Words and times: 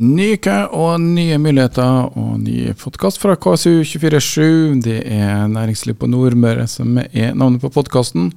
Ny 0.00 0.38
uke 0.38 0.54
og 0.72 1.02
nye 1.04 1.36
muligheter 1.36 2.14
og 2.16 2.38
ny 2.40 2.70
podkast 2.80 3.18
fra 3.20 3.34
KSU247. 3.36 4.78
Det 4.80 5.02
er 5.04 5.50
Næringsliv 5.52 5.98
på 6.00 6.08
Nordmøre 6.08 6.64
som 6.64 6.96
er 6.96 7.34
navnet 7.36 7.60
på 7.60 7.68
podkasten. 7.68 8.30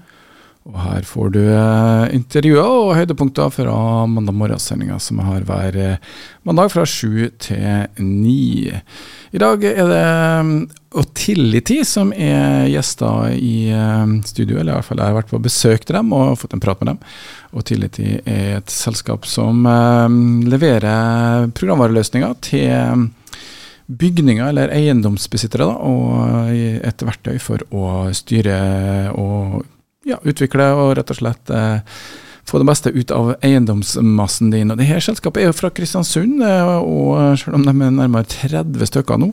Og 0.66 0.78
her 0.82 1.04
får 1.06 1.34
du 1.36 1.42
eh, 1.44 2.14
intervjuer 2.18 2.66
og 2.66 2.96
høydepunkter 2.98 3.52
fra 3.54 3.74
mandag 4.10 4.34
morgensendinga 4.34 4.96
som 5.04 5.20
jeg 5.22 5.28
har 5.28 5.44
hver 5.46 5.76
eh, 5.78 6.16
mandag 6.48 6.72
fra 6.74 6.88
sju 6.90 7.28
til 7.38 8.02
ni. 8.02 8.72
I 9.30 9.42
dag 9.42 9.62
er 9.70 9.92
det 9.92 10.06
Otility 10.98 11.78
mm, 11.84 11.86
som 11.86 12.14
er 12.18 12.66
gjester 12.72 13.36
i 13.38 13.70
eh, 13.70 14.16
studio, 14.26 14.58
eller 14.58 14.72
i 14.72 14.80
hvert 14.80 14.88
fall 14.88 15.04
jeg 15.04 15.14
har 15.14 15.20
vært 15.20 15.36
på 15.36 15.42
besøk 15.46 15.86
til 15.86 16.00
dem 16.00 16.10
og 16.18 16.34
fått 16.42 16.58
en 16.58 16.66
prat 16.66 16.82
med 16.82 16.96
dem. 16.96 17.04
Otility 17.62 18.08
er 18.26 18.58
et 18.58 18.74
selskap 18.74 19.30
som 19.30 19.62
leverer 20.50 21.46
programvareløsninger 21.56 22.34
til 22.44 23.06
bygninger 23.86 24.50
eller 24.50 24.74
eiendomsbesittere, 24.74 25.70
da, 25.70 25.78
og 25.78 26.50
et 26.90 27.06
verktøy 27.06 27.38
for 27.38 27.62
å 27.70 28.10
styre 28.18 28.58
og 29.14 29.62
ja, 30.06 30.22
utvikle 30.24 30.70
og 30.78 30.96
rett 31.00 31.12
og 31.12 31.20
slett 31.20 31.52
eh, 31.54 31.98
få 32.46 32.62
det 32.62 32.68
beste 32.70 32.92
ut 32.94 33.12
av 33.12 33.32
eiendomsmassen 33.44 34.52
din. 34.54 34.70
Og 34.72 34.78
det 34.78 34.86
her 34.86 35.02
selskapet 35.02 35.42
er 35.42 35.50
jo 35.50 35.56
fra 35.58 35.72
Kristiansund, 35.74 36.44
eh, 36.46 36.76
og 36.78 37.40
selv 37.42 37.58
om 37.58 37.66
de 37.66 37.74
er 37.74 37.96
nærmere 37.96 38.28
30 38.30 38.86
stykker 38.92 39.18
nå, 39.22 39.32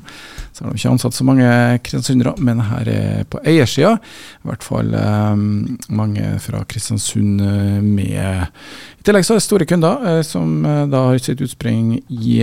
så 0.53 0.65
har 0.65 0.73
de 0.73 0.81
ikke 0.81 0.95
ansatt 0.95 1.17
så 1.17 1.27
mange 1.29 1.49
kristiansundere, 1.85 2.35
men 2.45 2.61
her 2.71 2.89
er 2.93 3.29
på 3.29 3.41
eiersida 3.49 3.95
i 3.99 4.49
hvert 4.49 4.65
fall 4.65 4.93
eh, 4.97 5.45
mange 5.93 6.33
fra 6.45 6.65
Kristiansund 6.69 7.45
eh, 7.45 7.79
med. 7.85 8.49
I 9.01 9.07
tillegg 9.07 9.29
så 9.29 9.37
er 9.37 9.43
det 9.43 9.47
store 9.49 9.69
kunder 9.69 10.09
eh, 10.09 10.23
som 10.27 10.65
eh, 10.65 10.85
da 10.93 11.07
har 11.11 11.21
sitt 11.21 11.45
utspring 11.45 11.99
i 12.09 12.41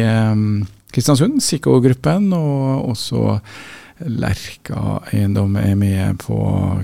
Kristiansund, 0.89 1.41
Sikko-gruppen, 1.45 2.31
og 2.33 2.93
også 2.93 3.39
Lerka 4.07 4.99
Eiendom 5.11 5.57
er 5.59 5.75
med 5.75 6.19
på 6.23 6.37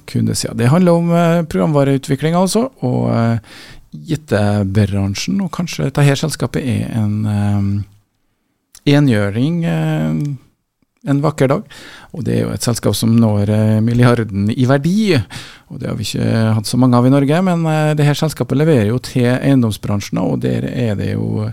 kundesida. 0.10 0.54
Det 0.54 0.72
handler 0.72 1.00
om 1.00 1.12
eh, 1.16 1.42
programvareutvikling, 1.48 2.36
altså, 2.36 2.70
og 2.84 3.10
gittebransjen, 3.10 3.76
IT-bransjen. 3.96 5.44
Og 5.46 5.52
kanskje 5.56 5.88
dette 5.88 6.18
selskapet 6.20 6.66
er 6.68 6.90
en 7.00 7.22
um, 7.24 7.70
engjøring 8.86 9.62
en 11.06 11.22
vakker 11.22 11.48
dag. 11.52 11.64
Og 12.18 12.26
det 12.26 12.34
er 12.34 12.42
jo 12.44 12.54
et 12.56 12.66
selskap 12.66 12.96
som 12.98 13.14
når 13.16 13.52
milliarden 13.86 14.50
i 14.52 14.66
verdi. 14.68 15.14
Og 15.70 15.80
det 15.80 15.90
har 15.90 15.98
vi 16.00 16.08
ikke 16.08 16.54
hatt 16.58 16.68
så 16.70 16.80
mange 16.82 16.98
av 16.98 17.06
i 17.06 17.12
Norge, 17.14 17.42
men 17.46 17.64
det 17.98 18.08
her 18.08 18.18
selskapet 18.18 18.58
leverer 18.58 18.90
jo 18.90 18.98
til 19.06 19.28
eiendomsbransjen, 19.36 20.18
og 20.22 20.42
der 20.44 20.66
er 20.70 20.98
det 20.98 21.12
jo 21.14 21.52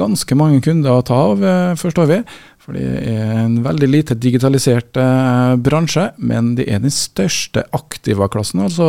ganske 0.00 0.38
mange 0.38 0.62
kunder 0.64 0.96
å 0.96 1.04
ta 1.06 1.20
av, 1.28 1.44
forstår 1.80 2.10
vi. 2.10 2.20
For 2.66 2.74
det 2.74 2.82
er 3.06 3.44
en 3.44 3.60
veldig 3.62 3.88
lite 3.88 4.16
digitalisert 4.18 4.98
eh, 4.98 5.52
bransje, 5.62 6.08
men 6.18 6.54
det 6.58 6.66
er 6.66 6.80
den 6.82 6.90
største 6.90 7.62
aktiva-klassen. 7.76 8.64
Altså 8.66 8.88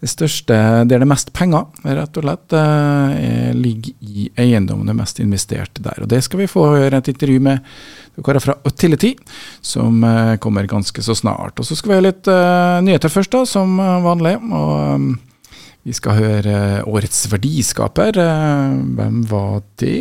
det 0.00 0.12
største 0.12 0.54
der 0.54 0.86
det 0.86 1.00
er 1.00 1.10
mest 1.10 1.32
penger, 1.34 1.66
rett 1.82 2.20
og 2.20 2.26
slett, 2.26 2.54
eh, 2.54 3.50
ligger 3.56 3.96
i 4.00 4.28
eiendommen 4.38 4.86
Det 4.86 4.94
mest 4.96 5.18
investert 5.18 5.82
der. 5.82 5.98
Og 6.04 6.08
det 6.08 6.22
skal 6.22 6.44
vi 6.44 6.50
få 6.50 6.68
høre 6.76 7.02
et 7.02 7.10
intervju 7.10 7.40
med 7.42 7.66
dere 8.20 8.42
fra 8.42 8.54
Utility, 8.64 9.16
som 9.60 10.04
eh, 10.06 10.36
kommer 10.38 10.70
ganske 10.70 11.02
så 11.02 11.18
snart. 11.18 11.58
Og 11.58 11.66
så 11.66 11.74
skal 11.74 11.92
vi 11.92 11.98
ha 11.98 12.06
litt 12.06 12.30
eh, 12.30 12.78
nyheter 12.86 13.10
først, 13.10 13.34
da, 13.34 13.42
som 13.48 13.74
vanlig. 14.06 14.38
og 14.54 14.94
um, 14.94 15.10
vi 15.82 15.94
skal 15.96 16.18
høre 16.18 16.56
årets 16.88 17.24
verdiskaper. 17.32 18.18
Eh, 18.20 18.80
hvem 18.96 19.22
var 19.30 19.62
det? 19.80 19.96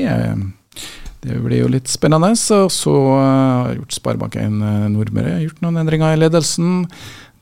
Det 1.19 1.35
blir 1.43 1.65
jo 1.65 1.71
litt 1.71 1.89
spennende. 1.91 2.31
Og 2.31 2.69
så 2.71 2.93
eh, 2.95 3.23
har 3.23 3.71
jeg 3.73 3.79
gjort 3.81 3.97
Sparebank1 3.97 4.59
eh, 4.63 4.85
Nordmøre 4.93 5.41
gjort 5.43 5.63
noen 5.65 5.81
endringer 5.81 6.15
i 6.15 6.21
ledelsen. 6.21 6.85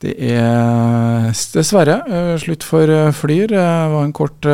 Det 0.02 0.14
er 0.30 1.30
dessverre 1.54 2.00
eh, 2.06 2.34
slutt 2.42 2.66
for 2.66 2.90
Flyr. 3.14 3.48
Det 3.54 3.66
var 3.94 4.02
en 4.02 4.14
kort, 4.16 4.48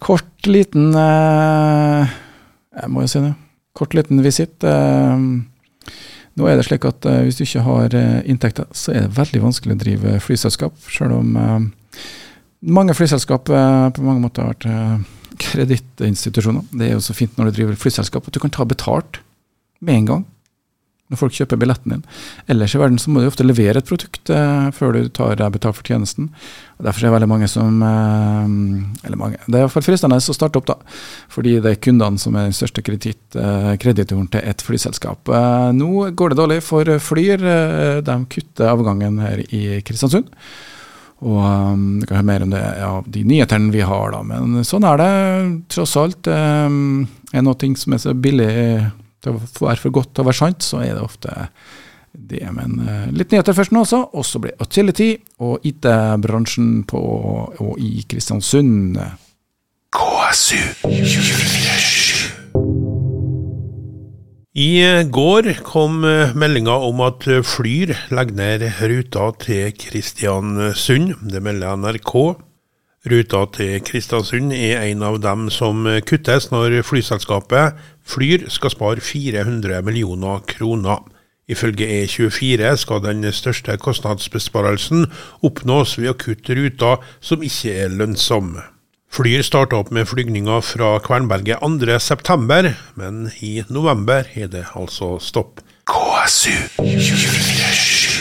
kort 0.00 0.48
liten 0.48 0.92
Jeg 0.96 2.88
må 2.92 3.04
jo 3.04 3.12
si 3.12 3.24
det. 3.24 3.34
Kort 3.76 3.96
liten 3.96 4.20
visitt. 4.24 4.60
Nå 4.60 6.46
er 6.46 6.58
det 6.58 6.66
slik 6.66 6.84
at 6.88 7.06
hvis 7.24 7.38
du 7.38 7.44
ikke 7.44 7.64
har 7.64 7.94
inntekter, 8.28 8.66
så 8.76 8.92
er 8.92 9.06
det 9.06 9.16
veldig 9.16 9.40
vanskelig 9.44 9.76
å 9.76 9.80
drive 9.80 10.18
flyselskap. 10.24 10.74
Selv 10.90 11.16
om 11.20 11.28
mange 12.60 12.96
flyselskap 12.98 13.48
på 13.48 14.04
mange 14.04 14.20
måter 14.24 14.44
har 14.44 14.52
vært 14.52 14.66
kredittinstitusjoner. 15.40 16.66
Det 16.72 16.88
er 16.88 16.94
jo 16.96 17.04
så 17.04 17.16
fint 17.16 17.36
når 17.38 17.50
du 17.50 17.56
driver 17.60 17.80
flyselskap 17.80 18.28
at 18.28 18.36
du 18.36 18.42
kan 18.42 18.52
ta 18.54 18.66
betalt 18.68 19.22
med 19.80 20.02
en 20.02 20.12
gang 20.12 20.28
når 21.10 21.18
folk 21.18 21.34
kjøper 21.34 21.58
billetten 21.58 21.92
din. 21.92 22.02
Ellers 22.50 22.74
i 22.76 22.78
verden 22.78 22.98
så 23.02 23.10
må 23.10 23.22
du 23.22 23.26
ofte 23.26 23.42
levere 23.42 23.82
et 23.82 23.88
produkt 23.88 24.30
eh, 24.30 24.68
før 24.74 24.94
du 24.94 25.08
tar 25.10 25.34
deg 25.40 25.56
betalt 25.56 25.80
for 25.80 25.86
tjenesten. 25.86 26.28
Og 26.78 26.86
Derfor 26.86 27.02
er 27.02 27.08
det 27.08 27.14
veldig 27.16 27.30
mange 27.32 27.48
som 27.50 27.82
eh, 27.82 28.52
Eller 29.08 29.18
mange. 29.18 29.40
Det 29.46 29.56
er 29.56 29.64
i 29.64 29.66
hvert 29.66 29.74
fall 29.74 29.86
fristende 29.88 30.20
å 30.20 30.36
starte 30.36 30.60
opp, 30.60 30.68
da. 30.70 30.78
Fordi 31.34 31.56
det 31.64 31.74
er 31.74 31.82
kundene 31.82 32.22
som 32.22 32.38
er 32.38 32.46
den 32.46 32.56
største 32.56 32.84
eh, 32.86 33.72
kreditoren 33.82 34.30
til 34.30 34.46
et 34.52 34.62
flyselskap. 34.62 35.34
Eh, 35.34 35.70
nå 35.74 36.10
går 36.14 36.30
det 36.30 36.42
dårlig 36.44 36.60
for 36.66 36.98
Flyr. 37.02 37.42
Eh, 37.42 38.02
de 38.06 38.18
kutter 38.30 38.70
avgangen 38.70 39.18
her 39.24 39.42
i 39.50 39.80
Kristiansund. 39.82 40.30
Og 41.20 41.40
um, 41.40 42.00
Du 42.00 42.06
kan 42.08 42.20
høre 42.20 42.28
mer 42.30 42.46
om 42.46 42.54
det, 42.54 42.62
ja, 42.80 42.92
de 43.04 43.24
nyhetene 43.28 43.72
vi 43.74 43.84
har, 43.84 44.14
da. 44.14 44.22
Men 44.26 44.64
sånn 44.66 44.86
er 44.88 45.00
det 45.00 45.10
tross 45.72 45.96
alt. 46.00 46.30
Um, 46.30 47.04
er 47.32 47.44
noe 47.44 47.74
som 47.76 47.94
er 47.96 48.02
så 48.02 48.16
billig 48.16 48.50
til 49.20 49.36
å 49.36 49.42
være 49.66 49.82
for 49.82 49.94
godt 50.00 50.14
til 50.14 50.24
å 50.24 50.30
være 50.30 50.40
sant, 50.40 50.64
så 50.64 50.80
er 50.80 50.96
det 50.96 51.04
ofte 51.04 51.34
det. 52.12 52.44
Men 52.56 52.80
uh, 52.80 53.06
litt 53.12 53.34
nyheter 53.34 53.56
først 53.56 53.76
nå 53.76 53.84
også. 53.84 54.02
Og 54.16 54.26
så 54.26 54.40
blir 54.42 54.56
Utility 54.64 55.12
og 55.44 55.66
IT-bransjen 55.68 56.84
på 56.88 57.00
og 57.00 57.72
i 57.78 58.06
Kristiansund. 58.08 58.96
KSU 59.90 60.60
24 60.86 61.89
i 64.50 64.82
går 65.06 65.46
kom 65.62 66.02
eh, 66.02 66.32
meldinga 66.34 66.74
om 66.82 66.98
at 67.06 67.22
Flyr 67.46 67.92
legger 68.10 68.34
ned 68.34 68.64
ruta 68.82 69.28
til 69.38 69.70
Kristiansund. 69.78 71.12
Det 71.30 71.38
melder 71.38 71.76
NRK. 71.78 72.14
Ruta 73.06 73.44
til 73.54 73.76
Kristiansund 73.86 74.50
er 74.50 74.82
en 74.88 75.04
av 75.06 75.20
dem 75.22 75.46
som 75.54 75.86
kuttes 76.02 76.50
når 76.50 76.80
flyselskapet 76.82 77.78
Flyr 78.02 78.48
skal 78.50 78.74
spare 78.74 79.00
400 79.00 79.84
millioner 79.86 80.42
kroner. 80.50 81.06
Ifølge 81.46 81.86
E24 82.02 82.74
skal 82.76 83.06
den 83.06 83.30
største 83.32 83.78
kostnadsbesparelsen 83.78 85.06
oppnås 85.46 85.94
ved 85.98 86.10
å 86.10 86.18
kutte 86.18 86.58
ruter 86.58 87.06
som 87.22 87.46
ikke 87.46 87.78
er 87.86 87.94
lønnsomme. 87.94 88.66
Flyr 89.10 89.42
starta 89.42 89.80
opp 89.80 89.88
med 89.90 90.06
flygninger 90.06 90.60
fra 90.62 90.92
Kvernberget 91.02 91.58
2.9, 91.58 92.68
men 92.94 93.24
i 93.42 93.56
november 93.66 94.28
er 94.38 94.46
det 94.52 94.68
altså 94.78 95.16
stopp. 95.18 95.58
KSU 95.90 96.54
24 96.78 98.20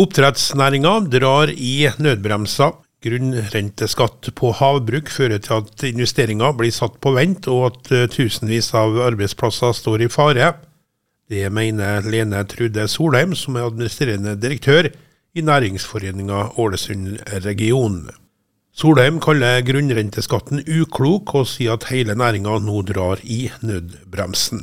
Oppdrettsnæringa 0.00 0.94
drar 1.12 1.52
i 1.52 1.90
nødbremsa. 2.00 2.70
Grunnrenteskatt 3.04 4.30
på 4.34 4.52
havbruk 4.56 5.10
fører 5.12 5.42
til 5.44 5.60
at 5.60 5.84
investeringer 5.90 6.54
blir 6.56 6.72
satt 6.72 6.96
på 7.04 7.12
vent, 7.18 7.50
og 7.52 7.66
at 7.66 7.92
eh, 7.92 8.06
tusenvis 8.10 8.72
av 8.78 8.96
arbeidsplasser 9.10 9.76
står 9.76 10.06
i 10.06 10.08
fare. 10.10 10.54
Det 11.28 11.44
mener 11.52 12.06
Lene 12.08 12.40
Trude 12.48 12.88
Solheim, 12.88 13.36
som 13.36 13.58
er 13.58 13.68
administrerende 13.68 14.38
direktør 14.40 14.88
i 15.36 15.44
Næringsforeninga 15.44 16.56
Ålesund 16.56 17.20
region. 17.44 18.08
Solheim 18.78 19.16
kaller 19.18 19.64
grunnrenteskatten 19.66 20.60
uklok, 20.62 21.32
og 21.34 21.48
sier 21.50 21.74
at 21.74 21.88
hele 21.90 22.14
næringa 22.14 22.60
nå 22.62 22.82
drar 22.86 23.18
i 23.26 23.48
nødbremsen. 23.58 24.60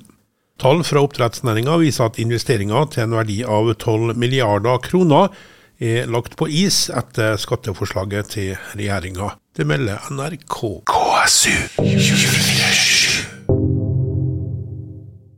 Tall 0.55 0.85
fra 0.87 1.01
oppdrettsnæringa 1.03 1.73
viser 1.81 2.07
at 2.07 2.19
investeringer 2.23 2.85
til 2.93 3.03
en 3.03 3.15
verdi 3.17 3.41
av 3.43 3.73
12 3.73 4.13
milliarder 4.15 4.79
kroner 4.85 5.35
er 5.83 6.07
lagt 6.07 6.37
på 6.39 6.47
is 6.47 6.85
etter 6.95 7.35
skatteforslaget 7.35 8.29
til 8.37 8.53
regjeringa. 8.79 9.33
Det 9.51 9.67
melder 9.67 10.07
NRK. 10.15 10.61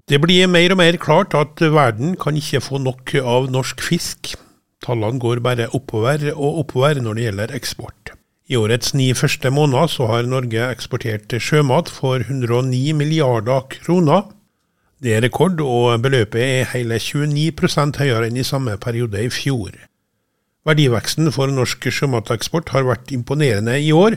Det 0.08 0.20
blir 0.22 0.52
mer 0.54 0.76
og 0.76 0.80
mer 0.84 1.00
klart 1.02 1.34
at 1.34 1.66
verden 1.66 2.14
kan 2.14 2.38
ikke 2.38 2.62
få 2.62 2.78
nok 2.86 3.16
av 3.24 3.50
norsk 3.50 3.82
fisk. 3.82 4.36
Tallene 4.86 5.18
går 5.18 5.42
bare 5.42 5.66
oppover 5.74 6.30
og 6.36 6.62
oppover 6.62 7.02
når 7.02 7.18
det 7.18 7.26
gjelder 7.26 7.58
eksport. 7.58 8.07
I 8.48 8.56
årets 8.56 8.94
ni 8.96 9.10
første 9.12 9.50
måneder 9.52 9.90
så 9.92 10.06
har 10.08 10.28
Norge 10.32 10.70
eksportert 10.72 11.34
sjømat 11.44 11.90
for 11.92 12.24
109 12.24 12.94
milliarder 12.96 13.66
kroner. 13.74 14.30
Det 15.04 15.18
er 15.18 15.26
rekord, 15.26 15.60
og 15.60 16.00
beløpet 16.02 16.40
er 16.42 16.70
hele 16.72 16.96
29 16.96 18.00
høyere 18.00 18.30
enn 18.30 18.40
i 18.40 18.48
samme 18.48 18.78
periode 18.80 19.20
i 19.20 19.28
fjor. 19.30 19.76
Verdiveksten 20.68 21.28
for 21.36 21.52
norsk 21.52 21.90
sjømateksport 21.92 22.72
har 22.72 22.88
vært 22.88 23.12
imponerende 23.12 23.76
i 23.84 23.92
år, 23.92 24.16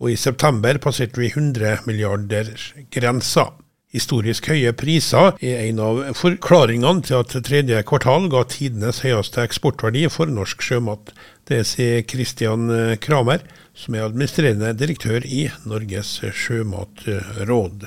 og 0.00 0.10
i 0.12 0.16
september 0.16 0.80
passerte 0.80 1.20
vi 1.20 1.28
100 1.28 1.84
milliarder-grensa. 1.84 3.50
Historisk 3.92 4.48
høye 4.50 4.72
priser 4.76 5.36
er 5.40 5.62
en 5.68 5.78
av 5.80 6.00
forklaringene 6.18 7.04
til 7.06 7.20
at 7.20 7.36
tredje 7.46 7.84
kvartal 7.88 8.26
ga 8.32 8.42
tidenes 8.50 9.00
høyeste 9.04 9.44
eksportverdi 9.44 10.08
for 10.12 10.28
norsk 10.28 10.64
sjømat. 10.64 11.14
Det 11.48 11.62
sier 11.68 12.02
Christian 12.08 12.66
Kramer, 13.00 13.44
som 13.76 13.94
er 13.94 14.06
administrerende 14.08 14.72
direktør 14.78 15.24
i 15.24 15.46
Norges 15.68 16.16
sjømatråd. 16.32 17.86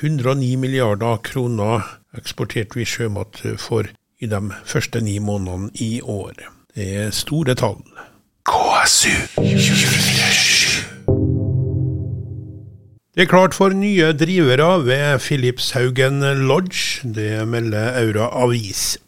109 0.00 0.54
milliarder 0.62 1.20
kroner 1.26 1.84
eksporterte 2.18 2.78
vi 2.78 2.86
sjømat 2.88 3.42
for 3.62 3.90
i 4.22 4.30
de 4.30 4.40
første 4.64 5.02
ni 5.04 5.18
månedene 5.18 5.70
i 5.82 6.00
år. 6.00 6.38
Det 6.74 6.88
er 7.04 7.14
store 7.14 7.54
tall. 7.58 7.82
KSU 8.44 9.14
247. 9.36 10.64
Det 13.14 13.22
er 13.22 13.30
klart 13.30 13.54
for 13.54 13.70
nye 13.70 14.10
drivere 14.18 14.84
ved 14.86 15.20
Philips 15.22 15.70
Haugen 15.70 16.18
Lodge. 16.48 17.08
Det 17.14 17.48
melder 17.48 17.94
Aura 18.00 18.26
Avis. 18.42 18.98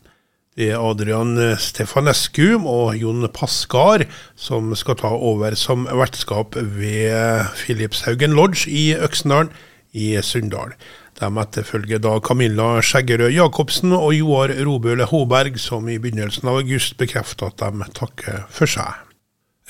Det 0.56 0.70
er 0.72 0.80
Adrian 0.80 1.36
Stefanescu 1.60 2.62
og 2.64 2.94
Jon 2.96 3.26
Paskar 3.28 4.06
som 4.40 4.70
skal 4.72 4.96
ta 5.02 5.10
over 5.12 5.52
som 5.52 5.84
vertskap 5.84 6.56
ved 6.56 7.50
Philipshaugen 7.60 8.32
Lodge 8.32 8.64
i 8.72 8.94
Øksendalen 8.96 9.52
i 9.92 10.14
Sunndal. 10.24 10.72
De 11.20 11.28
etterfølger 11.42 12.00
da 12.00 12.14
Camilla 12.24 12.80
Skjeggerød 12.80 13.36
Jacobsen 13.36 13.92
og 13.96 14.14
Joar 14.16 14.52
Robøle 14.64 15.04
Håberg, 15.08 15.60
som 15.60 15.88
i 15.92 16.00
begynnelsen 16.00 16.48
av 16.48 16.62
august 16.62 16.96
bekrefter 17.00 17.52
at 17.52 17.60
de 17.60 17.92
takker 17.96 18.44
for 18.48 18.68
seg. 18.68 18.96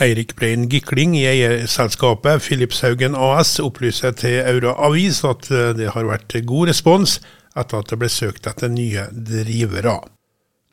Eirik 0.03 0.37
Brein 0.39 0.67
Gikling 0.71 1.15
i 1.19 1.27
eierselskapet 1.27 2.47
Philipshaugen 2.47 3.19
AS 3.19 3.56
opplyser 3.59 4.15
til 4.19 4.43
Aura 4.44 4.79
Avis 4.87 5.25
at 5.27 5.50
det 5.50 5.94
har 5.94 6.11
vært 6.11 6.43
god 6.47 6.71
respons 6.71 7.21
etter 7.56 7.81
at 7.81 7.91
det 7.91 7.99
ble 8.03 8.12
søkt 8.12 8.47
etter 8.47 8.71
nye 8.71 9.09
drivere. 9.11 10.03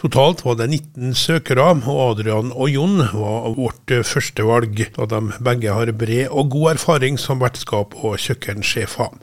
Totalt 0.03 0.41
var 0.43 0.57
det 0.59 0.65
19 0.67 1.13
søkere, 1.15 1.63
og 1.87 1.99
Adrian 2.09 2.49
og 2.51 2.67
Jon 2.67 2.97
var 3.15 3.45
vårt 3.55 3.91
førstevalg, 4.03 4.81
da 4.97 5.05
de 5.07 5.19
begge 5.47 5.71
har 5.71 5.91
bred 5.95 6.27
og 6.27 6.49
god 6.51 6.73
erfaring 6.73 7.15
som 7.15 7.39
vertskap 7.39 7.95
og 7.95 8.17
kjøkkensjefer. 8.19 9.13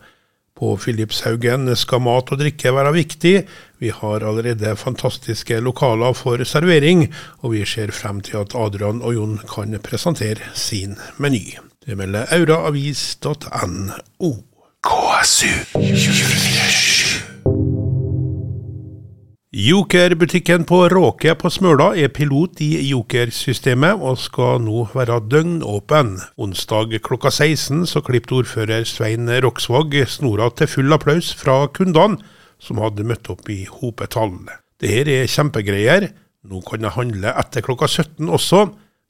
På 0.56 0.70
Philipshaugen 0.80 1.68
skal 1.76 2.00
mat 2.04 2.32
og 2.32 2.40
drikke 2.40 2.72
være 2.72 2.94
viktig. 2.96 3.34
Vi 3.80 3.92
har 3.92 4.24
allerede 4.24 4.72
fantastiske 4.80 5.60
lokaler 5.60 6.16
for 6.16 6.40
servering, 6.48 7.10
og 7.44 7.52
vi 7.52 7.60
ser 7.68 7.92
frem 7.92 8.24
til 8.24 8.40
at 8.40 8.56
Adrian 8.56 9.04
og 9.04 9.18
Jon 9.18 9.36
kan 9.52 9.76
presentere 9.84 10.48
sin 10.56 10.96
meny. 11.20 11.58
Det 11.84 11.98
melder 12.00 12.24
auraavis.no. 12.32 14.32
KSU 14.80 15.52
247. 15.76 16.89
Joker-butikken 19.50 20.62
på 20.62 20.76
Råke 20.92 21.32
på 21.34 21.50
Smøla 21.50 21.88
er 21.98 22.12
pilot 22.14 22.60
i 22.62 22.68
Joker-systemet, 22.86 23.98
og 23.98 24.20
skal 24.22 24.60
nå 24.62 24.84
være 24.92 25.16
døgnåpen. 25.26 26.12
Onsdag 26.38 26.94
klokka 27.02 27.32
16 27.34 27.82
så 27.90 27.98
klippet 28.06 28.36
ordfører 28.36 28.86
Svein 28.86 29.26
Roksvåg 29.42 29.96
snora 30.06 30.52
til 30.54 30.70
full 30.70 30.94
applaus 30.94 31.32
fra 31.34 31.64
kundene, 31.66 32.22
som 32.62 32.78
hadde 32.78 33.08
møtt 33.10 33.26
opp 33.34 33.50
i 33.50 33.64
hopetall. 33.66 34.38
Det 34.78 34.94
her 34.94 35.10
er 35.16 35.26
kjempegreier. 35.26 36.12
Nå 36.46 36.62
kan 36.62 36.86
jeg 36.86 36.94
handle 37.00 37.34
etter 37.42 37.66
klokka 37.66 37.90
17 37.90 38.30
også. 38.30 38.68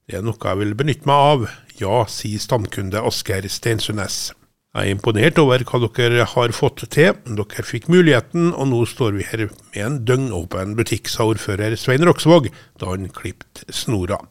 Det 0.09 0.17
er 0.17 0.25
noe 0.25 0.41
jeg 0.41 0.63
vil 0.65 0.73
benytte 0.73 1.05
meg 1.05 1.31
av. 1.35 1.49
Ja, 1.77 2.01
sier 2.09 2.41
stamkunde 2.41 3.05
Asker 3.05 3.45
Stensundnes. 3.45 4.31
Jeg 4.71 4.87
er 4.87 4.95
imponert 4.95 5.39
over 5.41 5.65
hva 5.67 5.87
dere 5.97 6.25
har 6.31 6.53
fått 6.55 6.85
til. 6.95 7.17
Dere 7.27 7.63
fikk 7.67 7.89
muligheten, 7.91 8.53
og 8.55 8.69
nå 8.69 8.85
står 8.87 9.17
vi 9.17 9.25
her 9.27 9.49
med 9.49 9.81
en 9.83 9.97
døgnåpen 10.07 10.77
butikk, 10.77 11.11
sa 11.11 11.25
ordfører 11.27 11.75
Svein 11.75 12.05
Roksvåg 12.07 12.47
da 12.79 12.93
han 12.93 13.09
klippet 13.11 13.65
snora. 13.67 14.21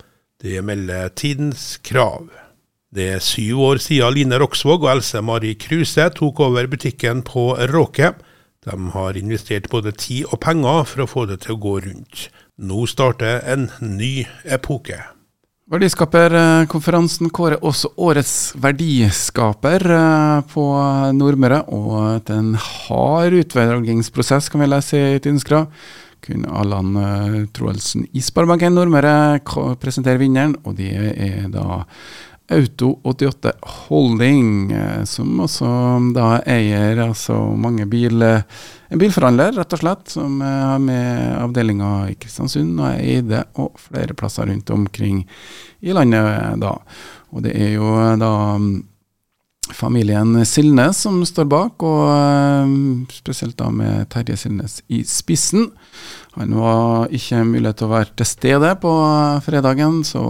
Det 0.40 0.62
melder 0.64 1.12
Tidens 1.12 1.75
Krav. 1.84 2.31
Det 2.88 3.10
er 3.19 3.20
syv 3.20 3.60
år 3.66 3.82
siden 3.84 4.16
Line 4.16 4.40
Roksvåg 4.40 4.88
og 4.88 4.94
Else 4.94 5.20
Mari 5.20 5.52
Kruse 5.60 6.08
tok 6.16 6.40
over 6.48 6.72
butikken 6.72 7.20
på 7.20 7.50
Råke. 7.69 8.14
De 8.64 8.81
har 8.96 9.20
investert 9.20 9.69
både 9.69 9.93
tid 9.93 10.25
og 10.32 10.40
penger 10.40 10.88
for 10.88 11.04
å 11.04 11.10
få 11.19 11.28
det 11.28 11.43
til 11.44 11.58
å 11.58 11.62
gå 11.69 11.78
rundt. 11.84 12.31
Nå 12.56 12.88
starter 12.88 13.44
en 13.44 13.69
ny 13.84 14.25
epoke. 14.48 15.02
Verdiskaperkonferansen 15.70 17.28
kårer 17.31 17.61
også 17.62 17.93
årets 18.02 18.32
verdiskaper 18.58 19.84
eh, 19.94 20.40
på 20.50 20.64
Nordmøre. 21.14 21.61
Og 21.70 22.25
den 22.26 22.56
en 22.56 22.56
hard 22.58 23.37
utvelgingsprosess, 23.38 24.49
kan 24.50 24.64
vi 24.64 24.67
lese 24.67 24.99
i 24.99 25.20
Tidens 25.22 25.46
Kun 26.26 26.43
Allan 26.50 26.96
eh, 26.99 27.37
Troelsen 27.55 28.08
i 28.11 28.19
Sparebanken 28.19 28.75
Nordmøre 28.75 29.38
presenterer 29.78 30.19
vinneren. 30.19 30.56
Og 30.67 30.75
det 30.75 30.90
er 30.90 31.46
da 31.55 31.84
Auto88 32.50 33.52
Holding, 33.62 34.73
eh, 34.73 35.05
som 35.05 35.41
også 35.44 35.70
da 36.14 36.41
eier 36.50 36.99
altså 37.05 37.37
mange 37.55 37.87
biler. 37.87 38.43
En 38.91 38.99
bilforhandler, 38.99 39.55
rett 39.55 39.76
og 39.76 39.82
slett, 39.85 40.11
som 40.11 40.41
har 40.43 40.81
med 40.82 41.37
avdelinga 41.38 41.93
i 42.11 42.17
Kristiansund 42.19 42.81
og 42.82 42.99
Eide 42.99 43.44
og 43.62 43.79
flere 43.79 44.17
plasser 44.19 44.50
rundt 44.50 44.70
omkring 44.75 45.23
i 45.81 45.94
landet 45.94 46.58
da. 46.61 46.75
Og 47.31 47.44
det 47.44 47.55
er 47.55 47.76
jo 47.76 47.93
da 48.19 48.32
mm, 48.58 48.73
familien 49.75 50.35
Silnes 50.46 51.05
som 51.05 51.20
står 51.26 51.46
bak, 51.50 51.85
og 51.87 52.67
mm, 52.67 53.05
spesielt 53.14 53.58
da 53.61 53.70
med 53.70 54.08
Terje 54.11 54.38
Silnes 54.41 54.81
i 54.91 55.05
spissen. 55.06 55.70
Han 56.35 56.56
var 56.58 57.14
ikke 57.14 57.44
mulighet 57.46 57.79
til 57.79 57.88
å 57.88 57.94
være 57.94 58.17
til 58.19 58.29
stede 58.29 58.75
på 58.82 58.96
fredagen, 59.46 60.03
så 60.06 60.25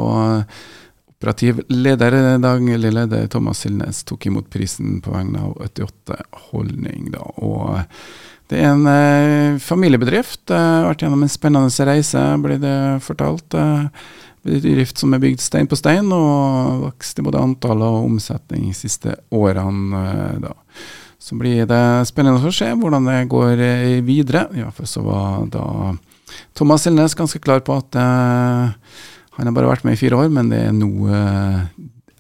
Operativ 1.21 1.59
leder, 1.69 2.39
daglig 2.41 2.79
leder 2.81 3.27
Thomas 3.29 3.59
Silnes 3.61 3.99
tok 4.09 4.25
imot 4.27 4.47
prisen 4.49 5.03
på 5.05 5.13
vegne 5.13 5.43
av 5.45 5.59
88 5.67 6.17
Holdning. 6.49 7.11
Da. 7.13 7.27
Og 7.45 7.83
det 8.49 8.63
er 8.63 8.71
en 8.71 8.87
eh, 8.89 9.59
familiebedrift. 9.61 10.49
har 10.49 10.87
vært 10.89 11.05
gjennom 11.05 11.27
en 11.27 11.29
spennende 11.29 11.87
reise, 11.91 12.23
blir 12.41 12.57
det 12.63 12.79
fortalt. 13.05 13.53
Eh, 13.53 13.85
bedrift 14.49 14.97
som 14.97 15.13
er 15.13 15.21
bygd 15.21 15.45
stein 15.45 15.69
på 15.69 15.77
stein, 15.77 16.09
og 16.09 16.87
vokst 16.87 17.21
i 17.21 17.27
både 17.29 17.45
antall 17.45 17.85
og 17.85 18.07
omsetning 18.07 18.71
de 18.71 18.81
siste 18.81 19.19
årene. 19.29 20.01
Eh, 20.01 20.41
da. 20.47 20.57
Så 21.21 21.37
blir 21.37 21.69
det 21.69 21.85
spennende 22.09 22.41
å 22.41 22.57
se 22.63 22.73
hvordan 22.73 23.13
det 23.13 23.21
går 23.29 23.61
eh, 23.61 24.01
videre. 24.09 24.49
I 24.57 24.65
hvert 24.65 24.81
fall 24.81 24.89
så 24.89 25.05
var 25.05 25.45
da 25.53 25.69
Thomas 26.57 26.89
Silnes 26.89 27.13
ganske 27.19 27.45
klar 27.45 27.61
på 27.61 27.77
at 27.77 28.01
eh, 28.01 28.71
han 29.41 29.49
har 29.49 29.57
bare 29.57 29.71
vært 29.71 29.87
med 29.89 29.97
i 29.97 30.01
fire 30.01 30.19
år, 30.21 30.29
men 30.33 30.51
det 30.53 30.59
er 30.67 30.75
nå 30.77 30.91
uh, 31.09 31.63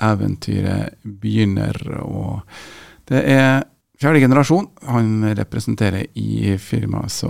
eventyret 0.00 0.97
begynner. 1.05 1.77
Og 2.00 2.41
det 3.11 3.21
er 3.29 3.67
fjerde 4.00 4.23
generasjon 4.25 4.71
han 4.89 5.29
representerer 5.37 6.09
i 6.17 6.57
firmaet. 6.57 7.12
Så 7.12 7.29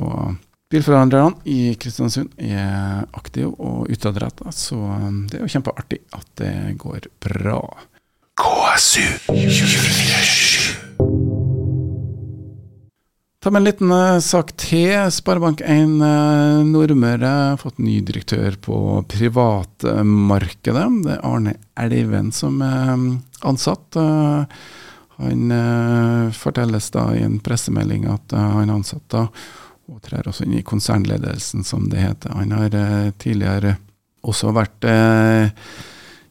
bilforhandlerne 0.71 1.43
i 1.51 1.75
Kristiansund 1.81 2.31
er 2.39 3.03
aktive 3.19 3.51
og 3.59 3.91
utadretta, 3.91 4.55
så 4.55 4.79
um, 4.79 5.25
det 5.27 5.41
er 5.41 5.49
jo 5.49 5.55
kjempeartig 5.57 6.05
at 6.15 6.31
det 6.39 6.55
går 6.79 7.11
bra. 7.27 7.65
KSU 8.41 9.03
247 9.27 11.30
Ta 13.41 13.51
med 13.51 13.61
en 13.61 13.65
liten 13.65 13.93
uh, 13.93 14.19
sak 14.21 14.51
til. 14.61 14.91
Sparebank1 15.09 15.95
uh, 15.97 16.03
eh, 16.05 16.59
Nordmøre 16.69 17.29
har 17.29 17.57
fått 17.57 17.79
ny 17.81 17.95
direktør 18.05 18.59
på 18.61 19.01
privatmarkedet. 19.09 20.83
Det 21.07 21.15
er 21.15 21.23
Arne 21.25 21.55
Elven 21.81 22.29
som 22.37 22.61
er 22.61 22.91
um, 22.93 23.07
ansatt. 23.41 23.97
Han 25.21 25.55
fortelles 26.37 26.91
da 26.93 27.07
i 27.17 27.23
en 27.25 27.39
pressemelding 27.45 28.05
at 28.13 28.33
han 28.37 28.69
er 28.69 28.75
ansatt 28.75 29.07
da, 29.13 29.25
og 29.89 30.03
trer 30.05 30.29
også 30.29 30.45
inn 30.45 30.59
i 30.61 30.65
konsernledelsen, 30.65 31.65
som 31.65 31.89
det 31.93 32.05
heter. 32.05 32.37
Han 32.37 32.53
har 32.57 32.77
tidligere 33.21 33.79
også 34.21 34.53
vært 34.57 34.85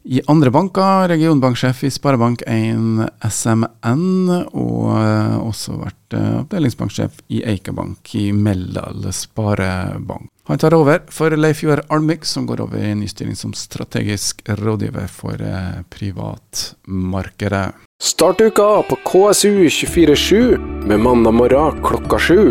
i 0.10 0.22
andre 0.26 0.50
banker, 0.50 1.08
regionbanksjef 1.08 1.84
i 1.86 1.92
Sparebank1 1.94 3.10
SMN, 3.30 4.32
og 4.58 4.88
uh, 4.90 5.36
også 5.46 5.76
vært 5.78 6.16
uh, 6.18 6.40
avdelingsbanksjef 6.42 7.20
i 7.30 7.44
Eika 7.52 7.76
Bank 7.78 8.16
i 8.18 8.32
Meldal 8.34 9.06
Sparebank. 9.14 10.26
Han 10.50 10.58
tar 10.58 10.74
over 10.74 11.04
for 11.14 11.36
Leif 11.38 11.62
Joar 11.62 11.84
Almik, 11.94 12.26
som 12.26 12.48
går 12.50 12.64
over 12.64 12.82
i 12.82 12.96
ny 12.98 13.06
stilling 13.12 13.38
som 13.38 13.54
strategisk 13.54 14.42
rådgiver 14.50 15.06
for 15.14 15.38
uh, 15.38 15.84
privatmarkedet. 15.94 17.68
Start 18.02 18.42
uka 18.42 18.70
på 18.90 18.98
KSU247 19.06 20.58
med 20.90 21.06
mandag 21.06 21.38
morgen 21.38 21.84
klokka 21.86 22.18
sju. 22.18 22.42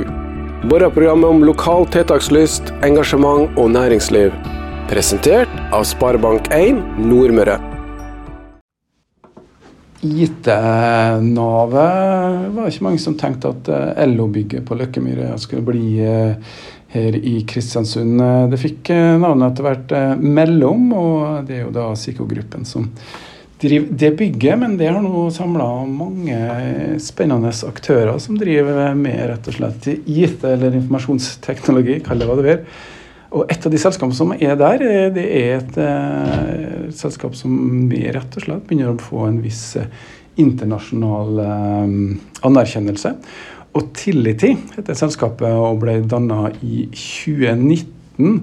Morgenprogrammet 0.70 1.26
om 1.30 1.42
lokal 1.46 1.90
tiltakslyst, 1.90 2.70
engasjement 2.86 3.50
og 3.58 3.74
næringsliv. 3.74 4.30
Presentert 4.88 5.50
av 5.68 5.82
Sparebank1 5.84 6.78
Nordmøre. 7.04 7.58
IT-navet 10.00 11.20
var 12.54 12.70
ikke 12.70 12.86
mange 12.86 13.02
som 13.02 13.18
tenkte 13.20 13.52
at 13.52 13.68
eh, 13.68 14.00
LO-bygget 14.08 14.64
på 14.64 14.78
Løkkemyre 14.80 15.36
skulle 15.44 15.66
bli 15.68 16.00
eh, 16.00 16.56
her 16.96 17.20
i 17.20 17.44
Kristiansund. 17.44 18.16
Det 18.48 18.62
fikk 18.64 18.88
navnet 19.20 19.52
etter 19.52 19.68
hvert 19.68 19.92
Mellom, 20.24 20.88
og 20.96 21.44
det 21.44 21.58
er 21.58 21.66
jo 21.66 21.76
da 21.76 21.92
Siko-gruppen 21.92 22.64
som 22.64 22.88
driver 23.60 23.92
det 23.92 24.16
bygget. 24.16 24.56
Men 24.56 24.80
det 24.80 24.88
har 24.88 25.04
nå 25.04 25.28
samla 25.36 25.84
mange 25.84 26.38
spennende 27.04 27.52
aktører 27.52 28.16
som 28.24 28.40
driver 28.40 28.96
med 28.96 29.26
rett 29.34 29.52
og 29.52 29.60
slett 29.60 29.92
IT, 29.92 30.40
eller 30.48 30.80
informasjonsteknologi, 30.80 32.00
kall 32.08 32.24
det 32.24 32.30
hva 32.30 32.40
du 32.40 32.48
vil. 32.54 32.64
Og 33.36 33.50
et 33.52 33.66
av 33.66 33.72
de 33.72 33.80
selskapene 33.80 34.16
som 34.16 34.32
er 34.32 34.54
der, 34.56 34.82
eh, 34.84 35.08
det 35.12 35.26
er 35.36 35.58
et 35.58 35.78
eh, 35.84 36.88
selskap 36.96 37.36
som 37.36 37.90
rett 37.90 38.38
og 38.38 38.44
slett 38.44 38.64
begynner 38.68 38.94
å 38.94 39.02
få 39.02 39.26
en 39.28 39.42
viss 39.44 39.76
eh, 39.76 39.90
internasjonal 40.38 41.40
anerkjennelse. 42.46 43.10
Og 43.74 43.88
Tillity 43.98 44.52
heter 44.76 44.96
selskapet 44.96 45.50
og 45.50 45.80
ble 45.82 45.96
danna 46.06 46.52
i 46.62 46.84
2019. 46.94 48.38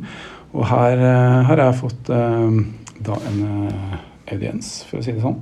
Og 0.56 0.68
her 0.68 1.04
har 1.48 1.62
jeg 1.64 1.78
fått 1.80 2.12
da 2.12 3.16
en 3.32 3.40
audiens, 4.28 4.74
for 4.90 5.00
å 5.00 5.06
si 5.06 5.16
det 5.16 5.24
sånn. 5.24 5.40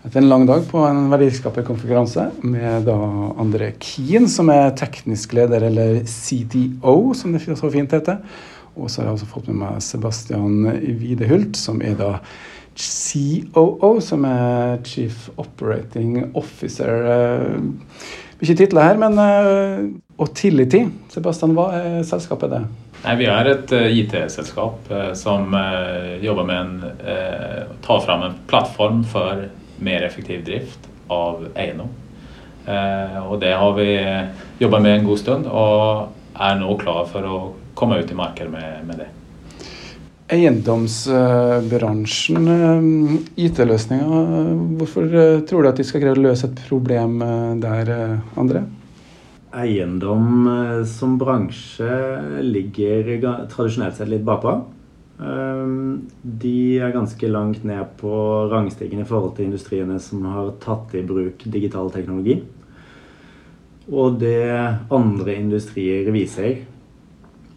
Etter 0.00 0.22
en 0.22 0.30
lang 0.32 0.46
dag 0.48 0.64
på 0.70 0.80
en 0.88 1.10
verdiskaperkonferanse 1.12 2.30
med 2.48 2.88
da 2.88 2.96
André 3.44 3.74
Kien, 3.76 4.24
som 4.32 4.48
er 4.52 4.72
teknisk 4.80 5.36
leder, 5.36 5.68
eller 5.68 6.00
CTO, 6.08 7.12
som 7.12 7.36
det 7.36 7.44
så 7.44 7.72
fint 7.76 7.92
heter. 7.92 8.24
Og 8.76 8.90
så 8.90 9.00
har 9.00 9.10
jeg 9.10 9.18
også 9.18 9.30
fått 9.32 9.50
med 9.50 9.60
meg 9.64 9.82
Sebastian 9.84 10.64
Widehult, 11.00 11.58
som 11.58 11.80
er 11.82 11.96
da 11.98 12.10
COO, 12.80 13.98
som 14.00 14.24
er 14.24 14.78
Chief 14.86 15.28
Operating 15.40 16.30
Officer. 16.38 17.58
Ikke 18.40 18.56
titler 18.56 18.86
her, 18.88 19.00
men 19.00 19.18
uh, 19.20 19.88
Og 20.20 20.30
Tillity. 20.36 20.84
Sebastian, 21.12 21.54
hva 21.56 21.70
er 21.76 22.04
selskapet 22.08 22.52
det? 22.54 22.60
Nei, 23.00 23.16
Vi 23.20 23.28
er 23.32 23.48
et 23.48 23.72
uh, 23.76 23.88
IT-selskap 24.00 24.92
som 25.16 25.56
jobber 26.22 26.46
med 26.48 26.60
en 26.60 27.74
tar 27.84 28.04
fram 28.04 28.24
en 28.28 28.38
plattform 28.48 29.02
for 29.08 29.48
mer 29.80 30.04
effektiv 30.04 30.44
drift 30.44 30.88
av 31.10 31.46
eiendom. 31.58 31.88
og 32.70 33.40
det 33.40 33.54
har 33.56 33.72
vi 33.74 33.86
jobba 34.60 34.78
med 34.78 34.98
en 34.98 35.06
god 35.06 35.18
stund, 35.18 35.46
og 35.46 36.12
er 36.38 36.58
nå 36.60 36.76
klar 36.78 37.08
for 37.08 37.26
å 37.26 37.38
komme 37.80 38.00
ut 38.00 38.12
i 38.12 38.18
markedet 38.18 38.52
med, 38.52 38.86
med 38.86 39.02
det. 39.02 39.08
Eiendomsbransjen, 40.30 42.48
eh, 42.48 42.82
IT-løsninger, 43.44 44.06
hvorfor 44.78 45.02
eh, 45.10 45.40
tror 45.48 45.62
du 45.62 45.68
at 45.72 45.78
de 45.80 45.84
skal 45.86 46.00
greie 46.04 46.14
å 46.14 46.22
løse 46.22 46.46
et 46.46 46.60
problem 46.68 47.12
eh, 47.24 47.54
der, 47.64 47.84
André? 48.38 48.60
Eiendom 49.50 50.46
som 50.86 51.18
bransje 51.18 51.90
ligger 52.46 53.02
tradisjonelt 53.50 53.96
sett 53.98 54.06
litt 54.12 54.22
bakpå. 54.22 54.52
De 55.18 56.78
er 56.78 56.94
ganske 56.94 57.28
langt 57.28 57.64
ned 57.66 57.82
på 57.98 58.12
rangstigen 58.52 59.00
i 59.02 59.08
forhold 59.08 59.34
til 59.36 59.46
industriene 59.48 59.98
som 60.00 60.22
har 60.30 60.52
tatt 60.62 60.94
i 60.94 61.02
bruk 61.02 61.42
digital 61.50 61.90
teknologi. 61.90 62.38
Og 63.90 64.22
det 64.22 64.46
andre 64.94 65.34
industrier 65.34 66.12
viser, 66.14 66.62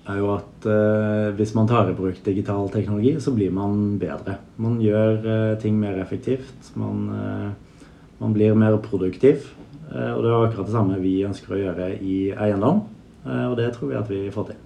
er 0.10 0.20
jo 0.20 0.32
at 0.36 0.66
eh, 0.68 1.30
hvis 1.38 1.54
man 1.56 1.68
tar 1.70 1.90
i 1.90 1.96
bruk 1.96 2.20
digital 2.26 2.68
teknologi, 2.72 3.16
så 3.24 3.32
blir 3.36 3.54
man 3.56 3.96
bedre. 4.02 4.38
Man 4.62 4.80
gjør 4.84 5.22
eh, 5.24 5.54
ting 5.62 5.78
mer 5.80 6.00
effektivt. 6.04 6.74
Man, 6.80 7.06
eh, 7.16 7.86
man, 8.20 8.36
blir 8.36 8.58
mer 8.60 8.76
produktiv. 8.84 9.48
Eh, 9.94 10.12
og 10.12 10.26
det 10.26 10.34
er 10.34 10.44
akkurat 10.50 10.68
det 10.68 10.76
samme 10.76 11.00
vi 11.04 11.22
ønsker 11.28 11.56
å 11.56 11.62
gjøre 11.62 11.94
i 12.04 12.18
eiendom. 12.36 12.84
Eh, 13.24 13.46
og 13.48 13.56
det 13.60 13.72
tror 13.78 13.94
vi 13.94 14.00
at 14.02 14.12
vi 14.12 14.26
får 14.34 14.52
til. 14.52 14.60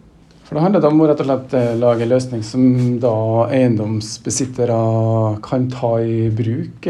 For 0.47 0.55
Det 0.55 0.63
handler 0.63 0.87
om 0.87 1.03
å 1.03 1.09
rett 1.09 1.21
og 1.21 1.29
slett 1.29 1.55
eh, 1.59 1.75
lage 1.77 2.07
en 2.07 2.13
løsning 2.15 2.43
som 2.47 2.65
da 3.03 3.17
eiendomsbesittere 3.51 4.81
kan 5.45 5.69
ta 5.69 5.97
i 6.01 6.31
bruk. 6.33 6.89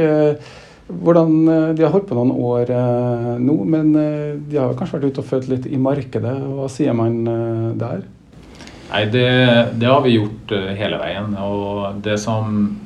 Hvordan, 0.88 1.32
De 1.76 1.84
har 1.84 1.92
holdt 1.92 2.06
på 2.08 2.16
noen 2.16 2.30
år 2.32 2.70
nå, 3.44 3.56
men 3.68 3.90
de 3.92 4.56
har 4.56 4.72
kanskje 4.80 5.02
vært 5.02 5.10
ute 5.10 5.20
og 5.20 5.28
født 5.28 5.50
litt 5.52 5.66
i 5.68 5.76
markedet. 5.76 6.32
Hva 6.48 6.70
sier 6.72 6.96
man 6.96 7.26
der? 7.76 8.06
Nei, 8.88 9.06
det, 9.12 9.30
det, 9.74 9.86
har 9.86 10.02
vi 10.02 10.16
gjort 10.16 10.52
uh, 10.56 10.68
hele 10.80 11.00
veien. 11.02 11.34
Og 11.44 12.02
det 12.04 12.18
som 12.24 12.78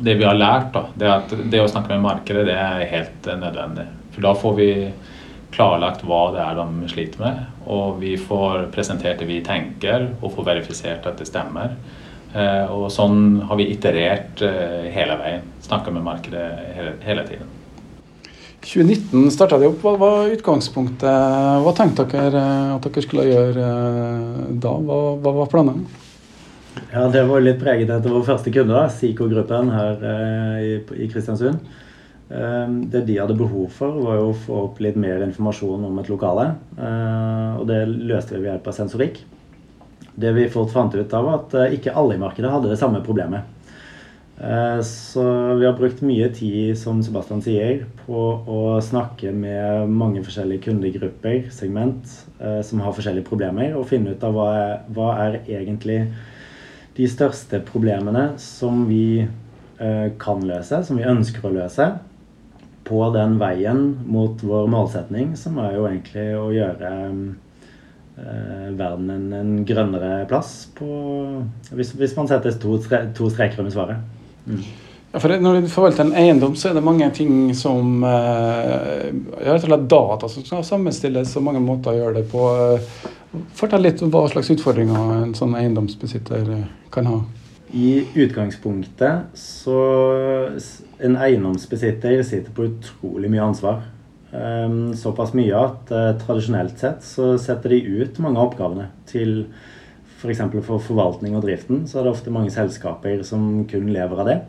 det 0.00 0.14
vi 0.20 0.26
har 0.26 0.38
lært, 0.38 0.70
da, 0.74 0.84
det 0.94 1.08
er 1.08 1.14
at 1.16 1.32
det 1.52 1.62
å 1.62 1.70
snakke 1.70 1.94
med 1.96 2.04
markedet, 2.06 2.46
det 2.48 2.56
er 2.56 2.86
helt 2.92 3.30
uh, 3.30 3.36
nødvendig. 3.40 3.88
For 4.14 4.26
da 4.26 4.34
får 4.38 4.58
vi 4.58 4.70
klarlagt 5.50 6.04
hva 6.06 6.22
det 6.34 6.42
er 6.44 6.58
de 6.60 6.90
sliter 6.92 7.24
med, 7.24 7.40
og 7.66 7.98
vi 8.02 8.14
får 8.20 8.68
presentert 8.74 9.18
det 9.18 9.26
vi 9.26 9.40
tenker, 9.46 10.12
og 10.20 10.36
får 10.36 10.52
verifisert 10.52 11.10
at 11.10 11.18
det 11.18 11.26
stemmer. 11.30 11.74
Uh, 12.30 12.70
og 12.70 12.86
sånn 12.94 13.40
har 13.50 13.58
vi 13.58 13.72
iterert 13.74 14.44
hele 14.94 15.18
veien. 15.18 15.48
Snakka 15.66 15.90
med 15.94 16.06
markedet 16.06 16.46
hele 17.02 17.26
tiden. 17.26 17.59
2019 18.60 19.30
starta 19.32 19.58
de 19.58 19.70
opp. 19.70 19.80
Hva 19.82 19.96
var 20.00 20.30
utgangspunktet? 20.34 21.08
Hva 21.64 21.72
tenkte 21.76 22.06
dere 22.10 22.44
at 22.76 22.86
dere 22.86 23.04
skulle 23.04 23.26
gjøre 23.28 23.66
eh, 23.66 24.46
da? 24.60 24.74
Hva, 24.76 25.00
hva 25.22 25.34
var 25.40 25.50
planene? 25.52 25.88
Ja, 26.92 27.08
Det 27.08 27.22
var 27.26 27.42
litt 27.42 27.60
preget 27.60 27.90
etter 27.90 28.12
vår 28.12 28.26
første 28.26 28.52
kunde, 28.54 28.82
SIKO-gruppen 28.98 29.70
her 29.74 30.04
eh, 30.12 30.68
i, 30.96 31.08
Kristiansund. 31.10 31.60
Eh, 32.30 32.66
det 32.92 33.04
de 33.08 33.18
hadde 33.18 33.38
behov 33.38 33.70
for, 33.74 33.96
var 34.04 34.22
å 34.22 34.32
få 34.36 34.64
opp 34.68 34.80
litt 34.84 34.98
mer 35.00 35.24
informasjon 35.26 35.86
om 35.88 36.00
et 36.02 36.10
lokale. 36.12 36.50
Eh, 36.76 37.60
og 37.60 37.66
det 37.70 37.84
løste 37.88 38.36
vi 38.36 38.44
ved 38.44 38.52
hjelp 38.52 38.70
av 38.70 38.76
sensorikk. 38.76 39.22
Det 40.20 40.34
vi 40.36 40.50
fort 40.52 40.72
fant 40.72 40.94
ut 40.94 41.16
av, 41.16 41.26
var 41.26 41.40
at 41.40 41.56
eh, 41.58 41.78
ikke 41.78 41.94
alle 41.96 42.18
i 42.18 42.22
markedet 42.22 42.52
hadde 42.52 42.70
det 42.72 42.80
samme 42.80 43.02
problemet. 43.06 43.59
Eh, 44.40 44.80
så 44.82 45.22
vi 45.54 45.66
har 45.66 45.76
brukt 45.76 46.00
mye 46.00 46.30
tid, 46.32 46.72
som 46.80 47.02
Sebastian 47.04 47.42
sier, 47.44 47.82
på 48.06 48.20
å 48.48 48.60
snakke 48.80 49.34
med 49.36 49.90
mange 49.92 50.22
forskjellige 50.24 50.64
kundegrupper, 50.70 51.50
segment, 51.52 52.08
eh, 52.40 52.62
som 52.64 52.80
har 52.80 52.94
forskjellige 52.96 53.28
problemer, 53.28 53.74
og 53.76 53.88
finne 53.90 54.14
ut 54.14 54.24
av 54.24 54.32
hva 54.32 54.46
er, 54.56 54.70
hva 54.96 55.10
er 55.26 55.36
egentlig 55.44 55.98
de 56.96 57.08
største 57.08 57.60
problemene 57.68 58.30
som 58.40 58.86
vi 58.88 59.20
eh, 59.20 60.08
kan 60.22 60.40
løse, 60.48 60.80
som 60.88 60.96
vi 60.96 61.04
ønsker 61.04 61.44
å 61.44 61.52
løse, 61.58 61.90
på 62.88 63.02
den 63.12 63.36
veien 63.38 63.82
mot 64.08 64.40
vår 64.40 64.70
målsetning, 64.72 65.34
som 65.36 65.60
er 65.60 65.76
jo 65.76 65.84
egentlig 65.86 66.24
å 66.34 66.48
gjøre 66.50 66.88
verden 68.76 69.12
en, 69.32 69.52
grønnere 69.64 70.26
plass 70.28 70.66
på 70.76 70.88
Hvis, 71.70 71.94
hvis 71.96 72.12
man 72.18 72.28
setter 72.28 72.52
to, 72.60 72.74
to 73.16 73.30
streker 73.32 73.62
under 73.62 73.72
svaret. 73.72 74.19
Ja, 75.12 75.18
for 75.18 75.34
Når 75.42 75.60
du 75.60 75.68
forvalter 75.70 76.04
en 76.04 76.14
eiendom, 76.14 76.54
så 76.54 76.70
er 76.70 76.76
det 76.78 76.84
mange 76.86 77.08
ting 77.14 77.50
som 77.58 78.04
eh, 78.06 79.08
rett 79.42 79.64
og 79.64 79.66
slett 79.66 79.88
data 79.90 80.30
som 80.30 80.46
skal 80.46 80.62
sammenstilles, 80.66 81.34
og 81.36 81.46
mange 81.48 81.62
måter 81.64 81.90
å 81.90 81.98
gjøre 81.98 82.20
det 82.20 82.28
på. 82.30 82.44
Fortell 83.58 83.82
litt 83.82 84.02
om 84.06 84.12
hva 84.14 84.24
slags 84.30 84.52
utfordringer 84.54 85.16
en 85.16 85.34
sånn 85.38 85.56
eiendomsbesitter 85.58 86.52
kan 86.94 87.10
ha. 87.10 87.18
I 87.70 88.02
utgangspunktet 88.18 89.36
så 89.38 89.80
En 91.00 91.14
eiendomsbesitter 91.16 92.18
sitter 92.26 92.52
på 92.52 92.66
utrolig 92.66 93.30
mye 93.32 93.44
ansvar. 93.46 93.78
Um, 94.30 94.92
såpass 94.94 95.32
mye 95.34 95.56
at 95.56 95.88
uh, 95.90 96.10
tradisjonelt 96.20 96.76
sett 96.78 97.02
så 97.02 97.32
setter 97.40 97.72
de 97.72 98.02
ut 98.02 98.18
mange 98.22 98.38
av 98.38 98.50
oppgavene 98.50 98.90
til 99.08 99.32
F.eks. 100.20 100.40
For, 100.52 100.64
for 100.64 100.82
forvaltning 100.84 101.36
og 101.38 101.44
driften 101.46 101.86
så 101.88 102.00
er 102.00 102.06
det 102.06 102.14
ofte 102.14 102.32
mange 102.34 102.52
selskaper 102.52 103.22
som 103.26 103.64
kun 103.70 103.88
lever 103.94 104.20
av 104.20 104.28
det. 104.28 104.40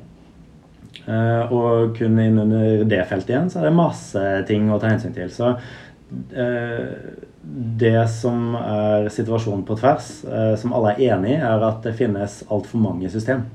Uh, 1.07 1.49
og 1.49 1.95
kun 1.97 2.19
innunder 2.19 2.83
det 2.85 2.99
feltet 3.09 3.31
igjen 3.31 3.47
så 3.49 3.61
er 3.61 3.69
det 3.69 3.77
masse 3.77 4.25
ting 4.49 4.67
å 4.69 4.77
ta 4.81 4.91
hensyn 4.91 5.15
til. 5.15 5.31
Så 5.33 5.53
uh, 5.55 6.91
det 7.81 8.03
som 8.11 8.57
er 8.59 9.07
situasjonen 9.13 9.63
på 9.65 9.79
tvers, 9.79 10.11
uh, 10.27 10.53
som 10.59 10.75
alle 10.77 10.93
er 10.97 11.15
enig 11.15 11.37
i, 11.37 11.39
er 11.39 11.67
at 11.71 11.81
det 11.87 11.95
finnes 11.97 12.41
altfor 12.51 12.83
mange 12.83 13.09
system 13.13 13.47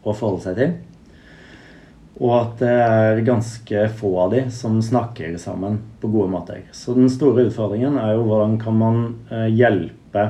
å 0.00 0.14
forholde 0.14 0.46
seg 0.48 0.58
til. 0.62 0.76
Og 2.20 2.34
at 2.36 2.58
det 2.60 2.74
er 2.74 3.22
ganske 3.24 3.86
få 4.00 4.10
av 4.24 4.34
de 4.34 4.42
som 4.52 4.80
snakker 4.84 5.36
sammen 5.40 5.78
på 6.02 6.10
gode 6.12 6.32
måter. 6.32 6.64
Så 6.76 6.96
den 6.96 7.08
store 7.12 7.46
utfordringen 7.48 7.96
er 8.00 8.16
jo 8.16 8.26
hvordan 8.26 8.58
kan 8.60 8.76
man 8.76 8.98
hjelpe 9.56 10.26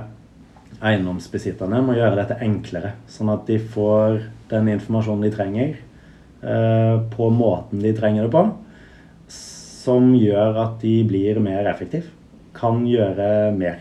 eiendomsbesitterne 0.81 1.83
må 1.85 1.95
gjøre 1.97 2.19
dette 2.23 2.41
enklere, 2.45 2.95
sånn 3.11 3.33
at 3.35 3.47
de 3.49 3.59
får 3.61 4.21
den 4.51 4.73
informasjonen 4.75 5.27
de 5.27 5.33
trenger, 5.35 5.77
eh, 6.43 6.97
på 7.13 7.31
måten 7.35 7.83
de 7.85 7.93
trenger 7.97 8.27
det 8.27 8.33
på, 8.35 8.45
som 9.31 10.13
gjør 10.17 10.61
at 10.65 10.81
de 10.83 11.01
blir 11.09 11.41
mer 11.43 11.69
effektive. 11.71 12.09
Kan 12.57 12.85
gjøre 12.89 13.53
mer. 13.57 13.81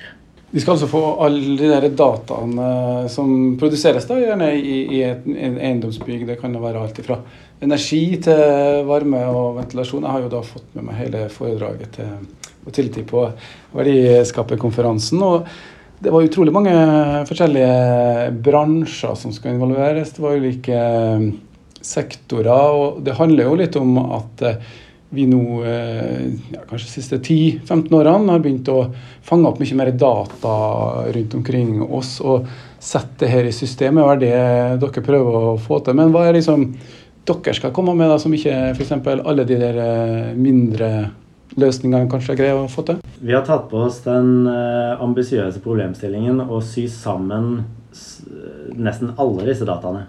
De 0.49 0.61
skal 0.61 0.75
altså 0.75 0.87
få 0.89 1.01
alle 1.21 1.57
de 1.59 1.67
der 1.69 1.85
dataene 1.93 3.09
som 3.13 3.55
produseres 3.59 4.07
da, 4.09 4.17
gjerne 4.17 4.47
i, 4.57 4.77
i 4.97 5.01
et 5.05 5.27
en 5.29 5.59
eiendomsbygg. 5.59 6.25
Det 6.25 6.39
kan 6.41 6.55
jo 6.55 6.61
være 6.63 6.81
alt 6.81 7.01
fra 7.05 7.19
energi 7.61 8.17
til 8.25 8.85
varme 8.87 9.21
og 9.29 9.59
ventilasjon. 9.59 10.07
Jeg 10.07 10.15
har 10.15 10.25
jo 10.25 10.31
da 10.33 10.41
fått 10.45 10.71
med 10.77 10.87
meg 10.87 11.01
hele 11.03 11.25
foredraget 11.33 11.99
til 11.99 12.71
tiltid 12.73 13.05
på 13.09 13.23
Verdiskaperkonferansen. 13.73 15.21
og 15.25 15.47
det 15.99 16.11
var 16.13 16.23
utrolig 16.23 16.53
mange 16.55 16.73
forskjellige 17.27 18.31
bransjer 18.45 19.15
som 19.19 19.33
skal 19.35 19.55
involveres. 19.55 20.13
Det 20.15 20.23
var 20.23 20.37
ulike 20.39 20.83
sektorer. 21.81 22.51
og 22.51 23.01
Det 23.03 23.17
handler 23.17 23.49
jo 23.49 23.57
litt 23.59 23.75
om 23.79 23.97
at 24.05 24.45
vi 25.09 25.25
nå 25.25 25.41
eh, 25.65 26.25
ja, 26.53 26.63
kanskje 26.69 26.85
de 26.85 26.93
siste 26.93 27.17
10-15 27.17 27.95
årene 27.97 28.29
har 28.35 28.41
begynt 28.43 28.69
å 28.69 28.91
fange 29.25 29.49
opp 29.49 29.57
mye 29.61 29.77
mer 29.79 29.89
data 29.97 30.55
rundt 31.09 31.33
omkring 31.39 31.79
oss 31.81 32.19
og 32.21 32.45
sette 32.79 33.25
det 33.25 33.31
her 33.33 33.49
i 33.49 33.55
systemet. 33.55 34.05
Hva 34.05 34.15
er 34.15 34.21
det 34.21 34.83
dere 34.83 35.05
prøver 35.05 35.39
å 35.39 35.55
få 35.61 35.81
til? 35.83 35.97
Men 35.97 36.13
hva 36.13 36.27
er 36.27 36.37
liksom 36.37 36.67
dere 37.29 37.55
skal 37.57 37.73
komme 37.73 37.95
med 37.97 38.09
da, 38.09 38.19
som 38.21 38.33
ikke 38.33 38.53
f.eks. 38.75 38.93
alle 39.17 39.47
de 39.49 39.57
der 39.59 39.81
eh, 39.83 40.37
mindre 41.49 41.65
løsningene 41.65 42.09
kanskje 42.11 42.37
greier 42.39 42.61
å 42.61 42.69
få 42.71 42.85
til? 42.87 43.01
Vi 43.19 43.35
har 43.35 43.45
tatt 43.47 43.69
på 43.71 43.83
oss 43.87 44.01
den 44.05 44.47
uh, 44.47 45.01
ambisiøse 45.01 45.61
problemstillingen 45.63 46.41
å 46.45 46.61
sy 46.61 46.87
sammen 46.87 47.65
nesten 48.77 49.15
alle 49.17 49.47
disse 49.47 49.65
dataene. 49.65 50.05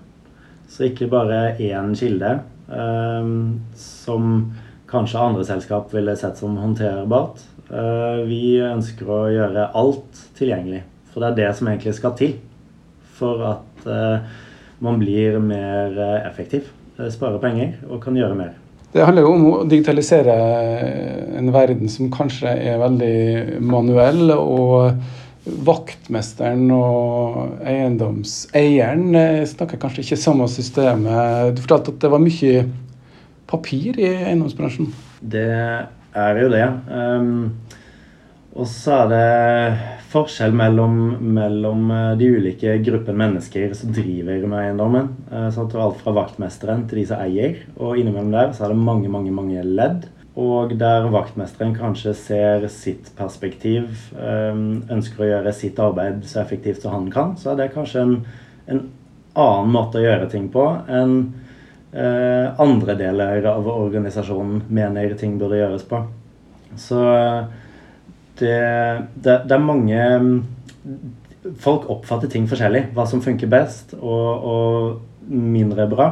Så 0.70 0.86
ikke 0.86 1.08
bare 1.10 1.56
én 1.58 1.94
kilde 1.98 2.36
um, 2.68 3.60
som 3.74 4.52
kanskje 4.90 5.22
andre 5.22 5.46
selskap 5.46 5.94
ville 5.94 6.14
sett 6.18 6.38
som 6.38 6.58
håndterbart. 6.60 7.40
Eh, 7.70 8.22
vi 8.26 8.58
ønsker 8.66 9.10
å 9.10 9.20
gjøre 9.30 9.68
alt 9.78 10.22
tilgjengelig. 10.38 10.82
For 11.10 11.22
det 11.22 11.30
er 11.30 11.38
det 11.38 11.50
som 11.58 11.70
egentlig 11.70 11.94
skal 11.98 12.16
til 12.18 12.36
for 13.20 13.44
at 13.46 13.86
eh, 13.86 14.38
man 14.82 14.98
blir 15.02 15.38
mer 15.42 15.94
eh, 15.94 16.18
effektiv. 16.26 16.70
Sparer 17.00 17.40
penger 17.40 17.78
og 17.88 18.02
kan 18.02 18.18
gjøre 18.18 18.36
mer. 18.36 18.56
Det 18.90 19.04
handler 19.06 19.22
jo 19.22 19.32
om 19.36 19.44
å 19.46 19.56
digitalisere 19.70 20.34
en 21.38 21.50
verden 21.54 21.90
som 21.92 22.10
kanskje 22.10 22.50
er 22.50 22.80
veldig 22.80 23.60
manuell. 23.62 24.32
Og 24.34 24.90
vaktmesteren 25.66 26.66
og 26.74 27.62
eiendomseieren 27.66 29.14
snakker 29.48 29.80
kanskje 29.80 30.04
ikke 30.04 30.20
samme 30.20 30.48
systemet. 30.50 31.54
Du 31.54 31.62
fortalte 31.64 31.94
at 31.94 32.02
det 32.02 32.10
var 32.12 32.22
mye 32.22 32.64
papir 33.50 33.98
i 33.98 34.10
eiendomsbransjen? 34.10 34.90
Det 35.20 35.46
er 35.46 36.42
jo 36.42 36.50
det. 36.52 36.66
Um, 36.90 37.50
og 38.58 38.68
så 38.68 39.04
er 39.04 39.10
det 39.14 39.24
forskjell 40.10 40.54
mellom, 40.56 40.96
mellom, 41.34 41.90
eh, 41.94 42.12
de 42.18 42.30
ulike 42.34 42.76
gruppene 42.84 43.18
mennesker 43.20 43.74
som 43.78 43.92
driver 43.94 44.46
med 44.46 44.64
eiendommen. 44.64 45.10
Uh, 45.32 45.48
så 45.54 45.66
alt 45.66 46.00
fra 46.02 46.14
vaktmesteren 46.16 46.86
til 46.90 47.02
de 47.02 47.06
som 47.10 47.22
eier. 47.22 47.60
Og 47.78 47.98
innimellom 47.98 48.32
der 48.34 48.54
så 48.56 48.66
er 48.66 48.74
det 48.74 48.80
mange, 48.82 49.08
mange, 49.08 49.30
mange 49.34 49.62
ledd. 49.64 50.08
Og 50.40 50.74
der 50.78 51.08
vaktmesteren 51.10 51.74
kanskje 51.76 52.14
ser 52.14 52.66
sitt 52.72 53.10
perspektiv, 53.18 53.90
um, 54.14 54.82
ønsker 54.90 55.24
å 55.24 55.30
gjøre 55.30 55.54
sitt 55.54 55.78
arbeid 55.82 56.24
så 56.26 56.40
effektivt 56.42 56.82
som 56.82 56.96
han 56.96 57.10
kan, 57.12 57.36
så 57.38 57.52
er 57.52 57.62
det 57.62 57.72
kanskje 57.74 58.06
en, 58.06 58.16
en 58.70 58.84
annen 59.38 59.72
måte 59.74 60.00
å 60.00 60.04
gjøre 60.04 60.30
ting 60.30 60.48
på 60.50 60.64
enn 60.90 61.16
eh, 61.92 62.60
andre 62.60 62.96
deler 62.98 63.46
av 63.50 63.68
organisasjonen 63.70 64.64
mener 64.68 65.14
ting 65.18 65.36
burde 65.38 65.60
gjøres 65.60 65.86
på. 65.88 66.02
Så 66.78 67.00
det, 68.40 68.58
det, 69.14 69.40
det 69.46 69.56
er 69.56 69.64
mange 69.64 70.04
Folk 71.60 71.86
oppfatter 71.88 72.28
ting 72.28 72.44
forskjellig. 72.44 72.90
Hva 72.92 73.06
som 73.08 73.22
funker 73.24 73.48
best 73.48 73.94
og, 73.96 74.42
og 74.44 75.30
mindre 75.32 75.86
bra. 75.88 76.10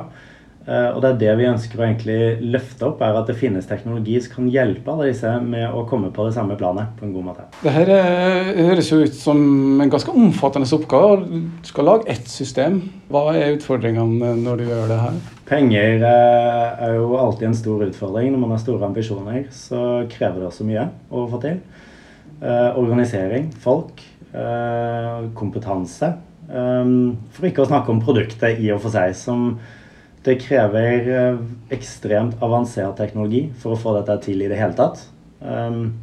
Eh, 0.69 0.89
og 0.93 1.01
det 1.01 1.09
er 1.11 1.21
det 1.23 1.35
vi 1.39 1.47
ønsker 1.49 1.81
å 1.81 1.85
egentlig 1.87 2.51
løfte 2.53 2.85
opp, 2.91 3.01
er 3.01 3.17
at 3.17 3.31
det 3.31 3.39
finnes 3.41 3.69
teknologi 3.69 4.19
som 4.21 4.35
kan 4.35 4.51
hjelpe 4.53 4.93
alle 4.93 5.07
disse 5.09 5.31
med 5.41 5.65
å 5.73 5.87
komme 5.89 6.11
på 6.13 6.27
det 6.27 6.35
samme 6.37 6.59
planet 6.61 6.93
på 6.99 7.07
en 7.07 7.15
god 7.15 7.27
måte. 7.31 7.47
Det 7.63 7.73
her 7.73 7.93
eh, 7.95 8.51
høres 8.69 8.91
jo 8.93 9.01
ut 9.01 9.17
som 9.17 9.41
en 9.81 9.93
ganske 9.93 10.13
omfattende 10.13 10.69
oppgave. 10.77 11.25
Du 11.25 11.71
skal 11.71 11.89
lage 11.89 12.13
ett 12.13 12.29
system. 12.29 12.83
Hva 13.09 13.31
er 13.33 13.57
utfordringene 13.57 14.35
når 14.43 14.61
du 14.61 14.67
gjør 14.69 14.93
det 14.93 15.01
her? 15.07 15.19
Penger 15.49 16.05
eh, 16.11 16.85
er 16.85 16.99
jo 16.99 17.17
alltid 17.17 17.49
en 17.49 17.61
stor 17.63 17.89
utfordring. 17.89 18.35
Når 18.35 18.45
man 18.45 18.53
har 18.53 18.61
store 18.61 18.91
ambisjoner, 18.91 19.47
så 19.55 19.85
krever 20.13 20.43
det 20.43 20.51
også 20.51 20.69
mye 20.69 20.85
å 21.09 21.25
få 21.33 21.41
til. 21.47 21.63
Organisering, 22.41 23.49
folk, 23.59 24.03
kompetanse. 25.35 26.11
for 26.49 27.49
ikke 27.49 27.65
å 27.65 27.69
snakke 27.69 27.91
om 27.91 28.03
produktet 28.05 28.61
i 28.63 28.69
og 28.71 28.83
for 28.85 28.95
seg, 28.95 29.17
som 29.19 29.57
det 30.29 30.39
krever 30.43 31.09
eh, 31.15 31.41
ekstremt 31.75 32.43
avansert 32.45 32.99
teknologi 32.99 33.47
for 33.59 33.75
å 33.75 33.81
få 33.81 33.95
dette 33.99 34.19
til 34.27 34.43
i 34.43 34.51
det 34.51 34.59
hele 34.59 34.77
tatt. 34.79 35.05
Um, 35.41 35.95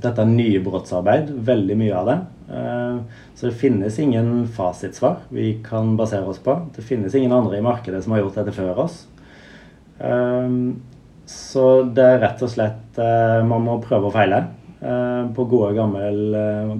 dette 0.00 0.24
er 0.24 0.30
nybrottsarbeid, 0.30 1.34
veldig 1.44 1.76
mye 1.78 1.96
av 1.98 2.08
det. 2.08 2.18
Uh, 2.50 3.26
så 3.36 3.50
det 3.50 3.58
finnes 3.60 3.98
ingen 4.02 4.46
fasitsvar 4.56 5.26
vi 5.30 5.52
kan 5.64 5.92
basere 5.98 6.32
oss 6.32 6.40
på. 6.42 6.56
Det 6.74 6.86
finnes 6.86 7.14
ingen 7.14 7.34
andre 7.36 7.60
i 7.60 7.64
markedet 7.64 8.02
som 8.04 8.16
har 8.16 8.24
gjort 8.24 8.40
dette 8.40 8.56
før 8.56 8.86
oss. 8.86 9.04
Så 11.30 11.64
det 11.92 12.04
er 12.08 12.22
rett 12.22 12.40
og 12.40 12.48
slett 12.48 12.96
Man 13.44 13.66
må 13.66 13.74
prøve 13.84 14.08
og 14.08 14.14
feile 14.14 14.38
på 14.80 15.44
gode, 15.44 15.74
gammel, 15.76 16.20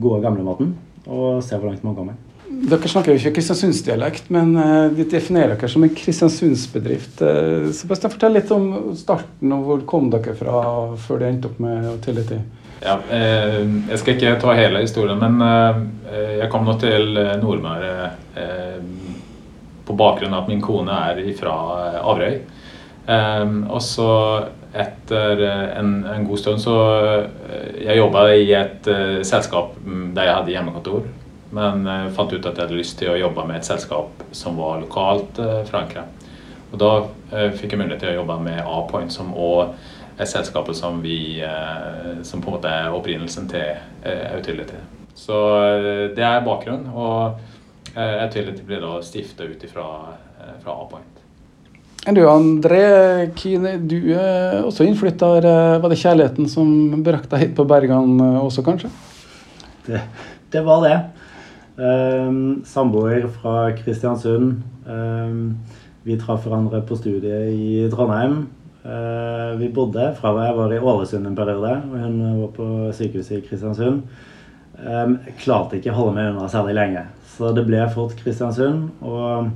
gode 0.00 0.22
gamle 0.24 0.44
måten 0.46 0.70
og 1.04 1.42
se 1.44 1.58
hvor 1.58 1.68
langt 1.68 1.82
man 1.84 1.96
kommer. 1.98 2.14
Dere 2.48 2.88
snakker 2.88 3.12
jo 3.12 3.20
ikke 3.20 3.34
kristiansundsdialekt, 3.36 4.30
men 4.34 4.54
uh, 4.56 4.88
de 4.92 5.04
definerer 5.08 5.52
dere 5.54 5.68
som 5.70 5.84
en 5.84 5.92
kristiansundsbedrift. 5.94 7.20
Sebastian, 7.76 8.12
fortell 8.14 8.34
litt 8.36 8.50
om 8.56 8.70
starten, 8.98 9.52
og 9.54 9.68
hvor 9.68 9.84
kom 9.92 10.08
dere 10.12 10.34
fra 10.38 10.62
før 11.00 11.20
det 11.22 11.28
endte 11.28 11.50
opp 11.52 11.60
med 11.62 11.90
Utility? 11.92 12.40
Ja, 12.80 12.96
eh, 13.12 13.60
jeg 13.90 13.98
skal 14.00 14.14
ikke 14.16 14.36
ta 14.40 14.54
hele 14.56 14.80
historien, 14.80 15.20
men 15.20 15.42
eh, 15.44 16.38
jeg 16.40 16.48
kom 16.52 16.64
nå 16.64 16.78
til 16.80 17.12
Nordmøre 17.42 17.90
eh, 18.40 18.78
på 19.84 19.96
bakgrunn 19.98 20.32
av 20.32 20.46
at 20.46 20.52
min 20.52 20.62
kone 20.64 20.96
er 21.10 21.20
fra 21.36 21.54
Averøy. 22.00 22.38
Eh, 23.04 23.52
og 23.68 23.82
så 23.84 24.08
etter 24.70 25.40
en, 25.80 25.96
en, 26.06 26.26
god 26.28 26.38
stund 26.38 26.60
så 26.62 26.74
Jeg 27.74 27.96
jobba 27.98 28.20
i 28.36 28.52
et 28.54 28.86
selskap 29.26 29.72
der 29.82 30.28
jeg 30.28 30.36
hadde 30.36 30.52
hjemmekontor 30.54 31.08
men 31.50 31.86
uh, 31.86 32.08
fant 32.14 32.32
ut 32.32 32.44
at 32.46 32.54
jeg 32.54 32.62
hadde 32.66 32.78
lyst 32.78 32.98
til 33.00 33.12
å 33.12 33.18
jobbe 33.18 33.44
med 33.48 33.58
et 33.58 33.66
selskap 33.66 34.24
som 34.36 34.58
var 34.60 34.80
lokalt 34.82 35.40
uh, 35.42 35.60
forankret. 35.66 36.26
Og 36.70 36.78
da 36.78 36.90
uh, 37.02 37.48
fikk 37.56 37.74
jeg 37.74 37.80
mulighet 37.80 38.04
til 38.04 38.12
å 38.12 38.20
jobbe 38.20 38.38
med 38.44 38.60
A-Point, 38.62 39.14
som 39.14 39.32
òg 39.34 39.74
er 40.20 40.28
selskapet 40.28 40.76
som 40.76 40.98
vi 41.00 41.40
Som 42.28 42.42
på 42.42 42.50
en 42.50 42.56
måte 42.58 42.68
er 42.68 42.92
opprinnelsen 42.92 43.46
til 43.48 43.78
Autility. 44.04 44.76
Så 45.16 45.38
det 46.12 46.20
er 46.20 46.44
bakgrunnen. 46.44 46.90
Og 46.92 47.40
Autility 47.96 48.60
ble 48.68 48.82
da 48.82 48.98
stifta 49.00 49.48
ut 49.48 49.64
ifra, 49.64 49.86
fra 50.60 50.74
A-Point. 50.74 51.19
Du 52.00 52.22
André 52.24 53.28
Kine, 53.36 53.74
du 53.84 54.14
er 54.16 54.62
også 54.64 54.86
innflytter. 54.88 55.44
Var 55.82 55.92
det 55.92 55.98
kjærligheten 56.00 56.48
som 56.48 56.70
brakte 57.04 57.34
deg 57.34 57.42
hit 57.42 57.52
på 57.58 57.66
Bergan 57.68 58.16
også, 58.40 58.64
kanskje? 58.64 58.88
Det, 59.84 60.00
det 60.54 60.62
var 60.64 60.80
det. 60.86 60.96
Um, 61.76 62.62
samboer 62.64 63.28
fra 63.28 63.70
Kristiansund. 63.76 64.62
Um, 64.88 65.58
vi 66.08 66.16
traff 66.20 66.44
hverandre 66.48 66.80
på 66.88 66.96
studiet 66.96 67.52
i 67.52 67.86
Trondheim. 67.92 68.42
Uh, 68.80 69.60
vi 69.60 69.68
bodde 69.68 70.10
fra 70.16 70.32
jeg 70.40 70.56
var 70.56 70.72
i 70.72 70.80
Ålesund 70.80 71.28
en 71.28 71.36
periode, 71.36 71.72
og 71.84 71.96
hun 72.00 72.20
var 72.42 72.52
på 72.56 72.66
sykehuset 72.96 73.38
i 73.38 73.46
Kristiansund. 73.46 74.04
Um, 74.80 75.18
klarte 75.40 75.76
ikke 75.76 75.92
å 75.92 76.00
holde 76.00 76.16
meg 76.16 76.32
unna 76.32 76.48
særlig 76.48 76.80
lenge, 76.80 77.04
så 77.36 77.52
det 77.52 77.68
ble 77.68 77.84
fort 77.92 78.16
Kristiansund. 78.24 78.88
Og 79.04 79.52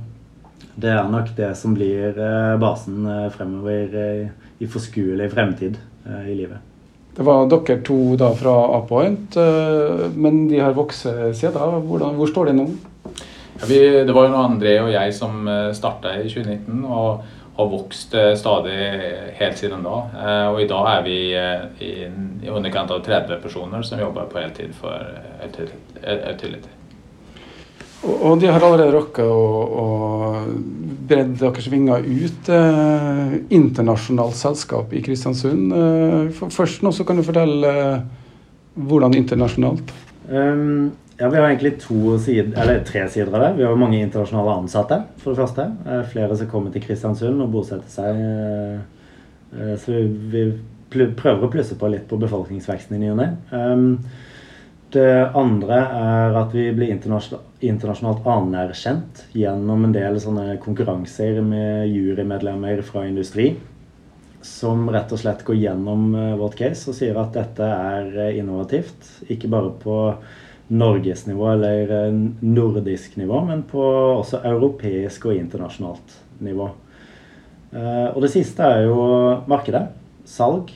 det 0.75 0.91
er 0.91 1.11
nok 1.11 1.33
det 1.37 1.53
som 1.57 1.75
blir 1.77 2.17
uh, 2.19 2.55
basen 2.61 3.03
uh, 3.07 3.27
fremover 3.33 3.99
i 4.59 4.69
forskuelig 4.71 5.31
fremtid 5.33 5.77
i 6.05 6.35
livet. 6.35 6.63
Det 7.15 7.23
var 7.23 7.45
dere 7.47 7.79
to 7.87 8.17
da 8.19 8.33
fra 8.35 8.53
A-Point, 8.75 9.37
eh, 9.39 10.03
men 10.19 10.49
de 10.49 10.59
har 10.59 10.75
vokst 10.75 11.07
siden 11.07 11.55
da. 11.55 11.79
Hvordan, 11.79 12.17
hvor 12.19 12.27
står 12.27 12.49
de 12.49 12.57
nå? 12.57 12.65
Ja, 13.05 13.69
vi, 13.69 13.79
det 14.03 14.15
var 14.15 14.27
jo 14.27 14.41
André 14.41 14.75
og 14.83 14.91
jeg 14.91 15.15
som 15.15 15.47
eh, 15.47 15.71
starta 15.77 16.17
i 16.19 16.27
2019 16.27 16.83
og 16.83 17.23
har 17.55 17.69
vokst 17.71 18.17
eh, 18.19 18.33
stadig 18.35 18.75
helt 19.39 19.61
siden 19.61 19.87
da. 19.87 19.95
Og 20.51 20.59
i 20.65 20.67
dag 20.67 20.89
er 20.91 21.05
vi 21.07 21.19
i 21.87 22.51
underkant 22.51 22.91
av 22.91 22.99
30 23.05 23.39
personer 23.43 23.87
som 23.87 24.01
jobber 24.01 24.27
på 24.27 24.41
heltid 24.43 24.75
for 24.75 25.07
Utility. 25.47 26.73
Og 28.03 28.39
de 28.41 28.49
har 28.51 28.61
allerede 28.61 28.93
rocka 28.93 29.23
å 29.25 29.85
bredd 31.05 31.37
deres 31.39 31.69
vinger 31.71 32.03
ut. 32.05 32.49
Eh, 32.49 33.37
internasjonalt 33.55 34.37
selskap 34.37 34.93
i 34.93 35.01
Kristiansund. 35.05 35.73
Eh, 35.73 36.43
først 36.53 36.83
nå 36.85 36.91
så 36.93 37.05
kan 37.07 37.17
du 37.17 37.25
fortelle 37.25 37.71
eh, 37.71 38.05
hvordan 38.75 39.15
internasjonalt? 39.17 39.95
Um, 40.29 40.91
Ja, 41.17 41.29
Vi 41.29 41.37
har 41.37 41.45
egentlig 41.47 41.79
to 41.79 42.17
sider, 42.19 42.51
eller 42.61 42.81
tre 42.83 43.05
sider 43.09 43.31
av 43.31 43.41
det. 43.41 43.51
Vi 43.57 43.63
har 43.63 43.75
mange 43.79 44.01
internasjonale 44.03 44.57
ansatte, 44.59 44.97
for 45.21 45.31
det 45.31 45.39
første. 45.39 45.69
Eh, 45.87 46.01
flere 46.11 46.35
som 46.35 46.49
kommer 46.51 46.73
til 46.73 46.83
Kristiansund 46.83 47.39
og 47.41 47.53
bosetter 47.53 47.87
seg. 47.87 48.19
Eh, 48.19 48.79
eh, 49.55 49.75
så 49.79 50.01
vi 50.33 50.41
prøver 50.91 51.45
å 51.47 51.51
plusse 51.51 51.77
på 51.79 51.87
litt 51.91 52.09
på 52.09 52.19
befolkningsveksten 52.19 52.97
i 52.97 52.99
ny 52.99 53.13
og 53.13 53.17
ne. 53.21 53.29
Ehm, 53.55 53.87
andre 54.97 55.77
er 55.99 56.37
at 56.39 56.53
vi 56.55 56.69
blir 56.75 56.93
internasjonalt 56.93 58.27
anerkjent 58.29 59.25
gjennom 59.35 59.87
en 59.87 59.95
del 59.95 60.19
sånne 60.21 60.57
konkurranser 60.63 61.41
med 61.45 61.91
jurymedlemmer 61.91 62.81
fra 62.87 63.05
industri. 63.09 63.51
Som 64.45 64.89
rett 64.93 65.11
og 65.11 65.21
slett 65.21 65.45
går 65.45 65.57
gjennom 65.57 66.11
vårt 66.39 66.57
case 66.59 66.91
og 66.91 66.97
sier 66.97 67.17
at 67.17 67.33
dette 67.33 67.65
er 67.65 68.35
innovativt. 68.37 69.09
Ikke 69.31 69.49
bare 69.49 69.71
på 69.81 69.99
norgesnivå 70.67 71.51
eller 71.51 71.91
eh, 72.07 72.17
nordisk 72.41 73.17
nivå, 73.17 73.41
men 73.45 73.63
på 73.69 73.83
også 74.15 74.41
europeisk 74.49 75.29
og 75.29 75.37
internasjonalt 75.37 76.17
nivå. 76.45 76.69
Eh, 77.71 78.07
og 78.11 78.21
det 78.25 78.31
siste 78.33 78.65
er 78.65 78.87
jo 78.87 79.05
markedet. 79.51 79.87
Salg. 80.25 80.71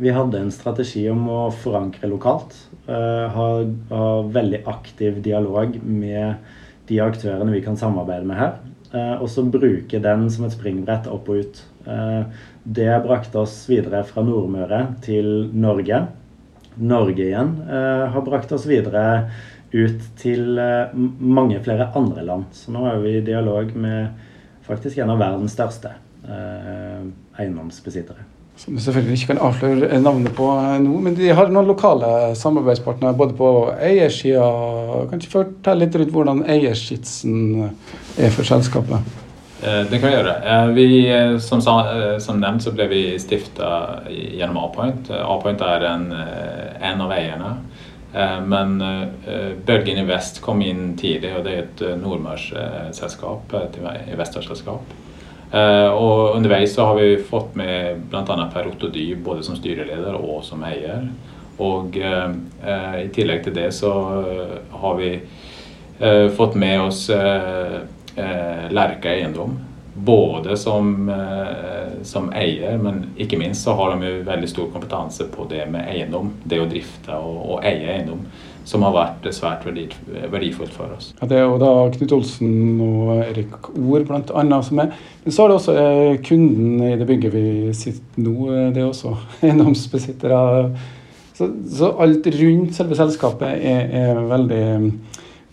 Vi 0.00 0.12
hadde 0.16 0.38
en 0.40 0.52
strategi 0.52 1.02
om 1.12 1.26
å 1.28 1.40
forankre 1.52 2.08
lokalt. 2.08 2.54
Ha, 2.86 3.48
ha 3.90 4.04
veldig 4.32 4.62
aktiv 4.70 5.18
dialog 5.20 5.76
med 5.84 6.40
de 6.88 7.00
aktørene 7.04 7.52
vi 7.52 7.60
kan 7.64 7.76
samarbeide 7.76 8.28
med 8.30 8.40
her. 8.40 8.54
Og 9.20 9.28
så 9.30 9.44
bruke 9.44 10.00
den 10.02 10.24
som 10.32 10.46
et 10.46 10.56
springbrett 10.56 11.10
opp 11.12 11.28
og 11.28 11.44
ut. 11.44 11.60
Det 12.64 12.88
brakte 13.04 13.44
oss 13.44 13.68
videre 13.68 14.00
fra 14.08 14.24
Nordmøre 14.24 14.80
til 15.04 15.50
Norge. 15.52 16.00
Norge 16.80 17.28
igjen 17.28 17.54
har 17.68 18.24
brakt 18.24 18.56
oss 18.56 18.64
videre 18.70 19.28
ut 19.70 20.00
til 20.18 20.56
mange 21.20 21.60
flere 21.60 21.92
andre 21.92 22.24
land. 22.24 22.48
Så 22.56 22.72
nå 22.72 22.88
er 22.88 23.04
vi 23.04 23.18
i 23.18 23.24
dialog 23.28 23.76
med 23.76 24.16
faktisk 24.64 25.04
en 25.04 25.12
av 25.12 25.20
verdens 25.20 25.60
største 25.60 25.92
eiendomsbesittere. 26.24 28.29
Som 28.60 28.76
jeg 28.76 28.84
selvfølgelig 28.84 29.16
ikke 29.16 29.30
kan 29.32 29.40
avsløre 29.46 30.00
navnet 30.04 30.34
på 30.36 30.46
nå, 30.84 30.98
men 31.00 31.14
de 31.16 31.30
har 31.32 31.48
noen 31.48 31.70
lokale 31.70 32.34
samarbeidspartnere 32.36 33.16
både 33.16 33.36
på 33.38 33.48
eiersida. 33.80 34.44
Kan 35.08 35.22
du 35.22 35.28
fortelle 35.32 35.86
litt 35.86 35.96
rundt 35.96 36.12
hvordan 36.12 36.44
eierskitsen 36.44 37.70
er 38.20 38.36
for 38.36 38.44
selskapet? 38.44 39.16
Eh, 39.62 39.82
det 39.90 39.98
kan 39.98 40.08
vi 40.08 40.14
gjøre. 40.14 40.34
Eh, 40.44 40.66
vi, 40.76 40.86
eh, 41.12 41.38
som, 41.38 41.60
som, 41.60 42.40
nevnt 42.40 42.64
så 42.64 42.72
ble 42.72 42.86
vi 42.88 43.02
stifta 43.20 44.00
gjennom 44.08 44.56
A-Point. 44.64 45.10
A-Point 45.12 45.64
er 45.66 45.84
en, 45.90 46.06
en, 46.12 47.04
av 47.04 47.12
eierne. 47.16 47.52
Men 48.50 48.72
Bølgen 49.66 50.00
i 50.00 50.04
Vest 50.08 50.40
kom 50.42 50.64
inn 50.66 50.96
tidlig, 50.98 51.30
og 51.38 51.44
det 51.46 51.52
er 51.52 51.60
et 51.62 51.82
nordmørsselskap. 52.00 53.54
Et 53.54 53.76
investorselskap. 54.10 54.96
Og 55.50 56.36
underveis 56.36 56.76
så 56.76 56.84
har 56.86 56.98
vi 57.00 57.16
fått 57.26 57.56
med 57.58 58.04
bl.a. 58.10 58.22
Per 58.52 58.68
Otto 58.70 58.86
Dy 58.86 59.16
både 59.18 59.42
som 59.42 59.56
styreleder 59.58 60.14
og 60.14 60.44
som 60.46 60.62
eier. 60.62 61.08
Og 61.58 61.98
i 61.98 63.08
tillegg 63.10 63.42
til 63.44 63.56
det 63.56 63.66
så 63.74 63.90
har 64.70 64.94
vi 65.00 65.10
fått 66.36 66.54
med 66.54 66.84
oss 66.86 67.02
eh, 68.20 68.70
Lerka 68.70 69.10
eiendom. 69.10 69.58
Både 69.94 70.56
som, 70.56 71.08
eh, 71.08 72.02
som, 72.02 72.32
eier, 72.32 72.78
men 72.78 73.10
ikke 73.16 73.38
minst 73.38 73.64
så 73.64 73.72
har 73.72 73.96
de 73.96 74.06
jo 74.06 74.22
veldig 74.24 74.48
stor 74.48 74.70
kompetanse 74.72 75.26
på 75.34 75.44
det 75.50 75.66
med 75.70 75.88
eiendom. 75.90 76.32
Det 76.44 76.60
å 76.60 76.68
drifte 76.70 77.16
og, 77.18 77.40
og 77.50 77.66
eie 77.66 77.96
eiendom. 77.96 78.22
Som 78.68 78.84
har 78.84 78.92
vært 78.94 79.26
svært 79.34 79.64
verdifullt 79.64 80.74
for 80.76 80.92
oss. 80.94 81.10
Ja, 81.20 81.26
det 81.30 81.38
er 81.40 81.46
jo 81.48 81.58
da 81.60 81.70
Knut 81.94 82.12
Olsen 82.14 82.80
og 82.84 83.22
Erik 83.24 83.70
Ord 83.72 84.04
bl.a. 84.06 84.60
som 84.66 84.82
er. 84.84 84.92
Men 85.24 85.34
så 85.34 85.44
er 85.44 85.50
det 85.50 85.56
også 85.56 85.76
eh, 85.80 86.20
kunden 86.26 86.82
i 86.84 86.94
det 87.00 87.08
bygget 87.08 87.34
vi 87.34 87.44
sitter 87.76 88.24
nå. 88.24 88.34
Eh, 88.52 88.68
det 88.76 88.82
er 88.84 88.90
også 88.90 89.14
eiendomsbesittere. 89.46 90.42
Så, 91.40 91.48
så, 91.72 91.94
alt 92.04 92.26
rundt 92.36 92.76
selve 92.76 92.98
selskapet 92.98 93.64
er, 93.64 93.86
er 93.96 94.22
veldig 94.28 94.64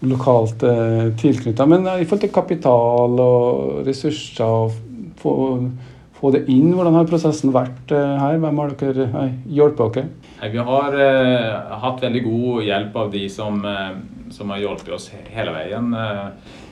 lokalt 0.06 0.64
eh, 0.68 1.08
tilknytta. 1.18 1.66
Men 1.66 1.88
i 1.88 2.06
forhold 2.06 2.26
til 2.26 2.34
kapital 2.34 3.22
og 3.24 3.88
ressurser, 3.88 4.44
og 4.44 4.76
få, 5.22 5.34
få, 6.20 6.32
det 6.36 6.46
inn, 6.52 6.74
hvordan 6.76 7.00
har 7.00 7.10
prosessen 7.10 7.56
vært 7.56 7.94
eh, 7.96 8.18
her? 8.22 8.38
Hvem 8.44 8.62
har 8.62 8.76
dere 8.82 9.08
eh, 9.08 9.38
hjulpet 9.58 10.02
dere? 10.02 10.27
Vi 10.42 10.58
har 10.58 11.00
eh, 11.02 11.78
hatt 11.82 12.04
veldig 12.04 12.24
god 12.24 12.64
hjelp 12.64 12.96
av 12.96 13.12
de 13.12 13.24
som, 13.30 13.58
eh, 13.66 13.96
som 14.32 14.50
har 14.54 14.62
hjulpet 14.62 14.94
oss 14.94 15.10
hele 15.34 15.54
veien. 15.56 15.94
Eh, 15.94 16.28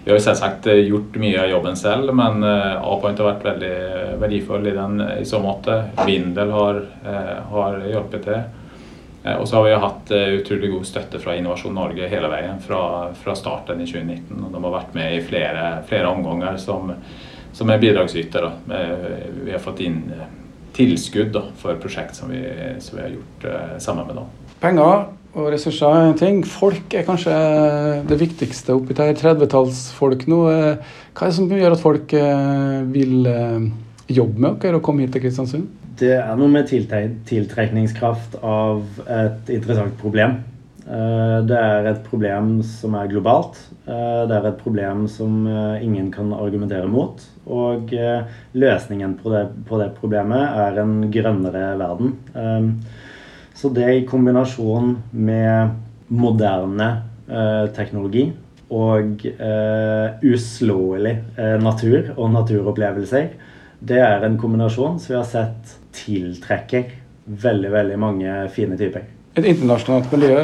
vi 0.06 0.12
har 0.12 0.19
jo 0.19 0.25
selvsagt 0.25 0.67
gjort 0.86 1.15
mye 1.17 1.39
av 1.41 1.49
jobben 1.49 1.80
selv, 1.80 2.12
men 2.13 2.43
A-Point 2.45 3.17
har 3.17 3.32
vært 3.32 3.47
veldig 3.47 3.71
verdifull 4.21 4.67
i, 4.69 4.75
den, 4.75 4.99
i 5.01 5.25
så 5.25 5.39
måte. 5.41 5.80
Vindel 6.06 6.51
har, 6.54 6.78
har 7.49 7.80
hjulpet 7.89 8.28
til. 8.28 8.43
Eh, 9.25 9.36
og 9.36 9.47
så 9.47 9.56
har 9.56 9.63
vi 9.63 9.73
hatt 9.73 10.12
eh, 10.12 10.34
utrolig 10.39 10.71
god 10.71 10.86
støtte 10.86 11.19
fra 11.19 11.36
Innovasjon 11.36 11.73
Norge 11.75 12.10
hele 12.12 12.30
veien 12.30 12.60
fra, 12.62 13.12
fra 13.17 13.36
starten 13.38 13.82
i 13.82 13.88
2019. 13.89 14.38
og 14.38 14.51
De 14.54 14.63
har 14.67 14.75
vært 14.78 14.97
med 14.97 15.17
i 15.17 15.21
flere, 15.25 15.67
flere 15.89 16.12
omganger 16.13 16.60
som, 16.62 16.93
som 17.54 17.71
er 17.73 17.82
bidragsyter. 17.82 18.49
Vi 18.67 19.54
har 19.54 19.63
fått 19.63 19.82
inn 19.86 20.04
eh, 20.13 20.28
tilskudd 20.75 21.31
da, 21.35 21.45
for 21.61 21.77
prosjekt 21.81 22.17
som 22.17 22.31
vi, 22.33 22.41
som 22.83 22.97
vi 22.97 23.05
har 23.05 23.13
gjort 23.15 23.47
uh, 23.47 23.77
sammen 23.83 24.09
med 24.09 24.19
dem. 24.19 24.33
Penger 24.63 25.07
og 25.35 25.49
ressurser 25.51 25.91
er 25.91 26.09
en 26.09 26.19
ting. 26.19 26.43
Folk 26.47 26.93
er 26.95 27.07
kanskje 27.07 27.33
det 28.07 28.19
viktigste 28.21 28.75
oppi 28.75 28.95
der. 28.95 29.11
30-tallsfolk 29.19 30.27
nå. 30.31 30.41
Hva 30.47 31.25
er 31.25 31.33
det 31.33 31.35
som 31.35 31.49
gjør 31.51 31.75
at 31.75 31.83
folk 31.83 32.15
vil 32.95 33.27
jobbe 34.07 34.45
med 34.45 34.61
dere 34.63 34.79
og 34.79 34.85
komme 34.88 35.03
hit 35.03 35.11
til 35.11 35.25
Kristiansund? 35.25 35.67
Det 35.99 36.13
er 36.15 36.39
noe 36.39 36.51
med 36.51 36.71
tiltrekningskraft 36.71 38.39
av 38.43 39.03
et 39.03 39.51
interessant 39.57 39.95
problem. 39.99 40.39
Eh, 40.85 41.37
det 41.49 41.57
er 41.57 41.87
et 41.89 42.03
problem 42.05 42.59
som 42.65 42.93
er 42.99 43.09
globalt. 43.09 43.57
Eh, 43.89 44.21
det 44.29 44.35
er 44.37 44.49
et 44.51 44.59
problem 44.61 45.07
som 45.09 45.45
eh, 45.49 45.81
ingen 45.85 46.11
kan 46.13 46.29
argumentere 46.37 46.89
mot. 46.89 47.21
Og 47.45 47.93
løsningen 48.57 49.17
på 49.21 49.33
det, 49.33 49.43
på 49.69 49.79
det 49.81 49.91
problemet 49.99 50.57
er 50.65 50.79
en 50.81 50.95
grønnere 51.13 51.75
verden. 51.77 52.15
Så 53.53 53.69
det 53.69 53.85
i 53.93 54.05
kombinasjon 54.09 54.95
med 55.13 55.75
moderne 56.09 56.87
teknologi 57.77 58.25
og 58.73 59.21
uslåelig 60.25 61.15
natur 61.61 62.15
og 62.15 62.33
naturopplevelser, 62.33 63.29
det 63.85 64.01
er 64.01 64.25
en 64.25 64.39
kombinasjon 64.41 64.97
som 64.97 65.13
vi 65.13 65.19
har 65.19 65.29
sett 65.29 65.75
tiltrekker 66.01 66.89
veldig, 67.45 67.75
veldig 67.77 68.01
mange 68.01 68.39
fine 68.57 68.81
typer. 68.81 69.05
Et 69.35 69.43
internasjonalt 69.51 70.13
miljø, 70.15 70.35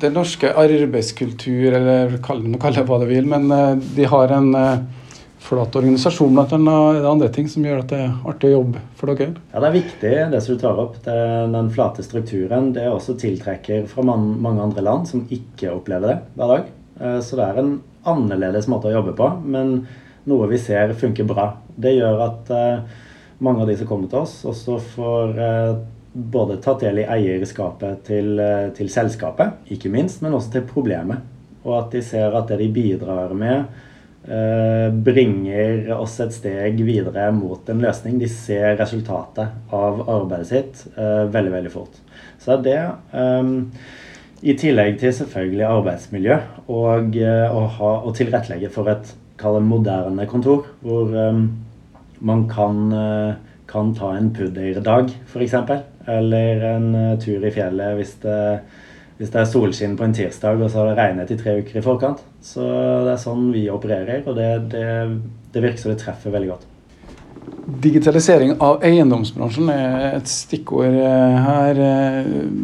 den 0.00 0.14
norske 0.16 0.48
arbeidskultur, 0.56 1.74
eller 1.76 2.14
kall 2.24 2.40
det 2.48 2.84
hva 2.88 2.98
du 3.02 3.04
vil, 3.10 3.28
men 3.28 3.50
eh, 3.52 3.74
de 3.98 4.06
har 4.08 4.32
en 4.32 4.48
eh, 4.56 5.10
flat 5.42 5.76
organisasjon 5.76 6.32
blant 6.32 6.54
annet. 6.56 7.04
Andre 7.10 7.28
ting 7.34 7.50
som 7.52 7.66
gjør 7.66 7.82
at 7.82 7.92
det 7.92 8.00
er 8.06 8.16
artig 8.32 8.48
å 8.48 8.54
jobbe 8.54 8.82
for 8.96 9.12
dere? 9.12 9.36
Ja, 9.52 9.60
Det 9.60 9.68
er 9.68 9.76
viktig 9.76 10.14
det 10.32 10.40
som 10.40 10.56
du 10.56 10.64
tar 10.64 10.80
opp. 10.80 10.96
Den 11.04 11.70
flate 11.76 12.06
strukturen 12.06 12.72
det 12.72 12.86
er 12.86 12.96
også 12.96 13.18
tiltrekker 13.20 13.84
fra 13.90 14.06
mange 14.08 14.56
andre 14.70 14.88
land 14.88 15.12
som 15.12 15.26
ikke 15.28 15.74
opplever 15.76 16.14
det 16.14 16.18
hver 16.40 16.56
dag. 16.56 16.74
Eh, 16.96 17.20
så 17.20 17.36
det 17.36 17.48
er 17.50 17.60
en 17.60 17.72
annerledes 18.08 18.72
måte 18.72 18.88
å 18.88 18.96
jobbe 18.96 19.18
på, 19.20 19.28
men 19.44 19.82
noe 20.32 20.48
vi 20.48 20.64
ser 20.64 20.96
funker 20.96 21.28
bra. 21.28 21.50
Det 21.76 21.92
gjør 21.98 22.24
at 22.24 22.50
mange 23.42 23.62
av 23.62 23.68
de 23.68 23.76
som 23.76 23.88
kommer 23.90 24.08
til 24.08 24.22
oss, 24.22 24.40
også 24.48 24.80
får 24.94 25.40
både 26.12 26.58
tatt 26.62 26.82
del 26.84 27.02
i 27.02 27.06
eierskapet 27.08 28.02
til, 28.08 28.34
eh, 28.40 28.68
til, 28.76 28.90
selskapet, 28.92 29.62
ikke 29.72 29.90
minst, 29.92 30.22
men 30.22 30.34
også 30.36 30.52
til 30.52 30.66
problemet. 30.68 31.24
Og 31.64 31.78
at 31.78 31.90
de 31.92 32.02
ser 32.02 32.34
at 32.36 32.48
det 32.48 32.58
de 32.58 32.68
bidrar 32.68 33.34
med, 33.34 33.64
eh, 34.28 34.90
bringer 34.90 35.92
oss 35.96 36.20
et 36.20 36.32
steg 36.32 36.76
videre 36.76 37.32
mot 37.32 37.68
en 37.68 37.80
løsning. 37.80 38.18
De 38.18 38.28
ser 38.28 38.76
resultatet 38.76 39.48
av 39.72 40.08
arbeidet 40.08 40.46
sitt 40.46 40.86
veldig, 40.96 41.52
veldig 41.52 41.70
fort. 41.70 41.98
Så 42.38 42.62
det 42.62 42.92
i 44.42 44.54
tillegg 44.54 44.98
til 44.98 45.12
selvfølgelig 45.12 45.66
arbeidsmiljø 45.66 46.38
og 46.68 47.16
å 47.16 48.12
tilrettelegge 48.14 48.70
for 48.70 48.88
et 48.88 49.14
moderne 49.42 50.26
kontor, 50.26 50.66
hvor 50.82 51.10
man 52.22 52.48
kan, 52.48 52.92
eh, 52.92 53.34
kan 53.66 53.94
ta 53.94 54.12
en 54.16 54.30
pudderdag, 54.34 55.10
f.eks. 55.26 55.54
Eller 56.10 56.64
en 56.72 56.88
eh, 56.94 57.18
tur 57.22 57.44
i 57.44 57.52
fjellet 57.54 57.98
hvis 57.98 58.16
det, 58.24 58.40
hvis 59.18 59.30
det, 59.30 59.38
er 59.40 59.48
solskinn 59.50 59.96
på 59.98 60.06
en 60.06 60.16
tirsdag 60.16 60.60
og 60.60 60.70
så 60.70 60.82
har 60.82 60.90
det 60.90 60.98
regnet 60.98 61.30
i 61.30 61.38
tre 61.38 61.58
uker 61.60 61.78
i 61.78 61.84
forkant. 61.84 62.22
Så 62.42 62.64
det 63.06 63.14
er 63.14 63.22
sånn 63.22 63.50
vi 63.54 63.68
opererer, 63.70 64.24
og 64.26 64.38
det, 64.38 64.50
det, 64.72 64.86
det 65.54 65.64
virker 65.64 65.84
som 65.84 65.94
det 65.94 66.00
treffer 66.02 66.34
veldig 66.34 66.52
godt. 66.54 66.68
Digitalisering 67.82 68.56
av 68.62 68.82
eiendomsbransjen 68.86 69.70
er 69.74 70.18
et 70.18 70.30
stikkord 70.30 70.98
eh, 70.98 71.38
her. 71.46 71.84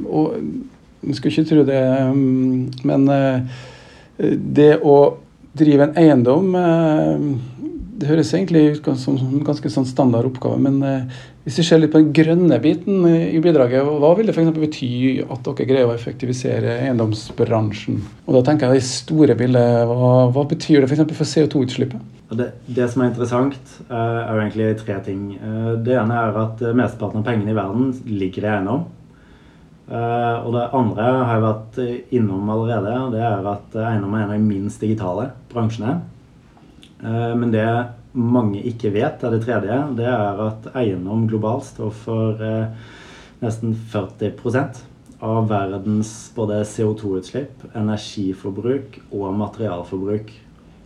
Og 0.06 0.38
Du 0.98 1.14
skulle 1.14 1.30
ikke 1.30 1.50
tro 1.52 1.62
det, 1.64 1.82
mm, 2.12 2.84
men 2.90 3.04
eh, 3.14 3.58
det 4.58 4.72
å 4.82 4.98
drive 5.58 5.88
en 5.88 5.96
eiendom 5.98 6.54
eh, 6.58 7.22
det 7.98 8.06
høres 8.06 8.30
egentlig 8.30 8.76
ut 8.76 8.88
som 9.00 9.16
en 9.18 9.42
ganske 9.46 9.70
sånn 9.72 9.86
standard 9.88 10.28
oppgave, 10.28 10.58
men 10.62 10.76
eh, 10.86 11.16
hvis 11.46 11.58
vi 11.58 11.64
ser 11.66 11.80
litt 11.82 11.90
på 11.90 11.98
den 11.98 12.12
grønne 12.14 12.58
biten 12.62 13.06
i 13.08 13.40
bidraget, 13.42 13.86
hva 13.86 14.10
vil 14.14 14.28
det 14.28 14.34
f.eks. 14.36 14.52
bety 14.54 14.90
at 15.24 15.48
dere 15.48 15.66
greier 15.66 15.88
å 15.88 15.94
effektivisere 15.96 16.76
eiendomsbransjen? 16.84 17.96
Og 18.26 18.36
da 18.36 18.42
tenker 18.46 18.68
jeg 18.68 18.78
det 18.78 18.90
store 18.90 19.34
bildet, 19.38 19.88
hva, 19.90 20.12
hva 20.34 20.44
betyr 20.50 20.84
det 20.84 20.90
f.eks. 20.90 21.02
for, 21.08 21.18
for 21.22 21.32
CO2-utslippet? 21.32 22.04
Det, 22.38 22.50
det, 22.66 22.86
som 22.92 23.02
er 23.02 23.10
interessant, 23.10 23.72
er 23.88 24.28
jo 24.28 24.42
egentlig 24.44 24.68
tre 24.82 24.98
ting. 25.06 25.24
Det 25.82 25.96
ene 25.96 26.20
er 26.20 26.38
at 26.42 26.62
mesteparten 26.76 27.22
av 27.22 27.26
pengene 27.26 27.54
i 27.54 27.56
verden 27.56 27.90
ligger 28.20 28.44
i 28.44 28.52
eiendom. 28.52 28.86
Uh, 29.88 30.44
og 30.44 30.50
det 30.52 30.66
andre 30.76 31.04
har 31.16 31.30
jeg 31.32 31.44
vært 31.46 31.78
innom 32.18 32.50
allerede. 32.52 32.94
Det 33.14 33.22
er 33.24 33.50
at 33.54 33.78
eiendom 33.80 34.12
er 34.12 34.26
en 34.26 34.34
av 34.34 34.36
de 34.36 34.44
minst 34.44 34.84
digitale 34.84 35.30
bransjene. 35.48 35.96
Uh, 37.02 37.34
men 37.38 37.52
det 37.54 37.66
mange 38.18 38.62
ikke 38.66 38.92
vet, 38.94 39.22
er 39.22 39.34
det 39.34 39.42
tredje. 39.44 39.78
Det 39.98 40.06
er 40.10 40.42
at 40.48 40.68
eiendom 40.78 41.26
globalt 41.30 41.68
står 41.68 41.92
for 42.04 42.42
uh, 42.42 42.94
nesten 43.42 43.76
40% 43.92 44.82
av 45.24 45.48
verdens 45.50 46.12
både 46.34 46.60
CO2-utslipp, 46.66 47.66
energiforbruk 47.78 49.00
og 49.10 49.32
materialforbruk. 49.38 50.30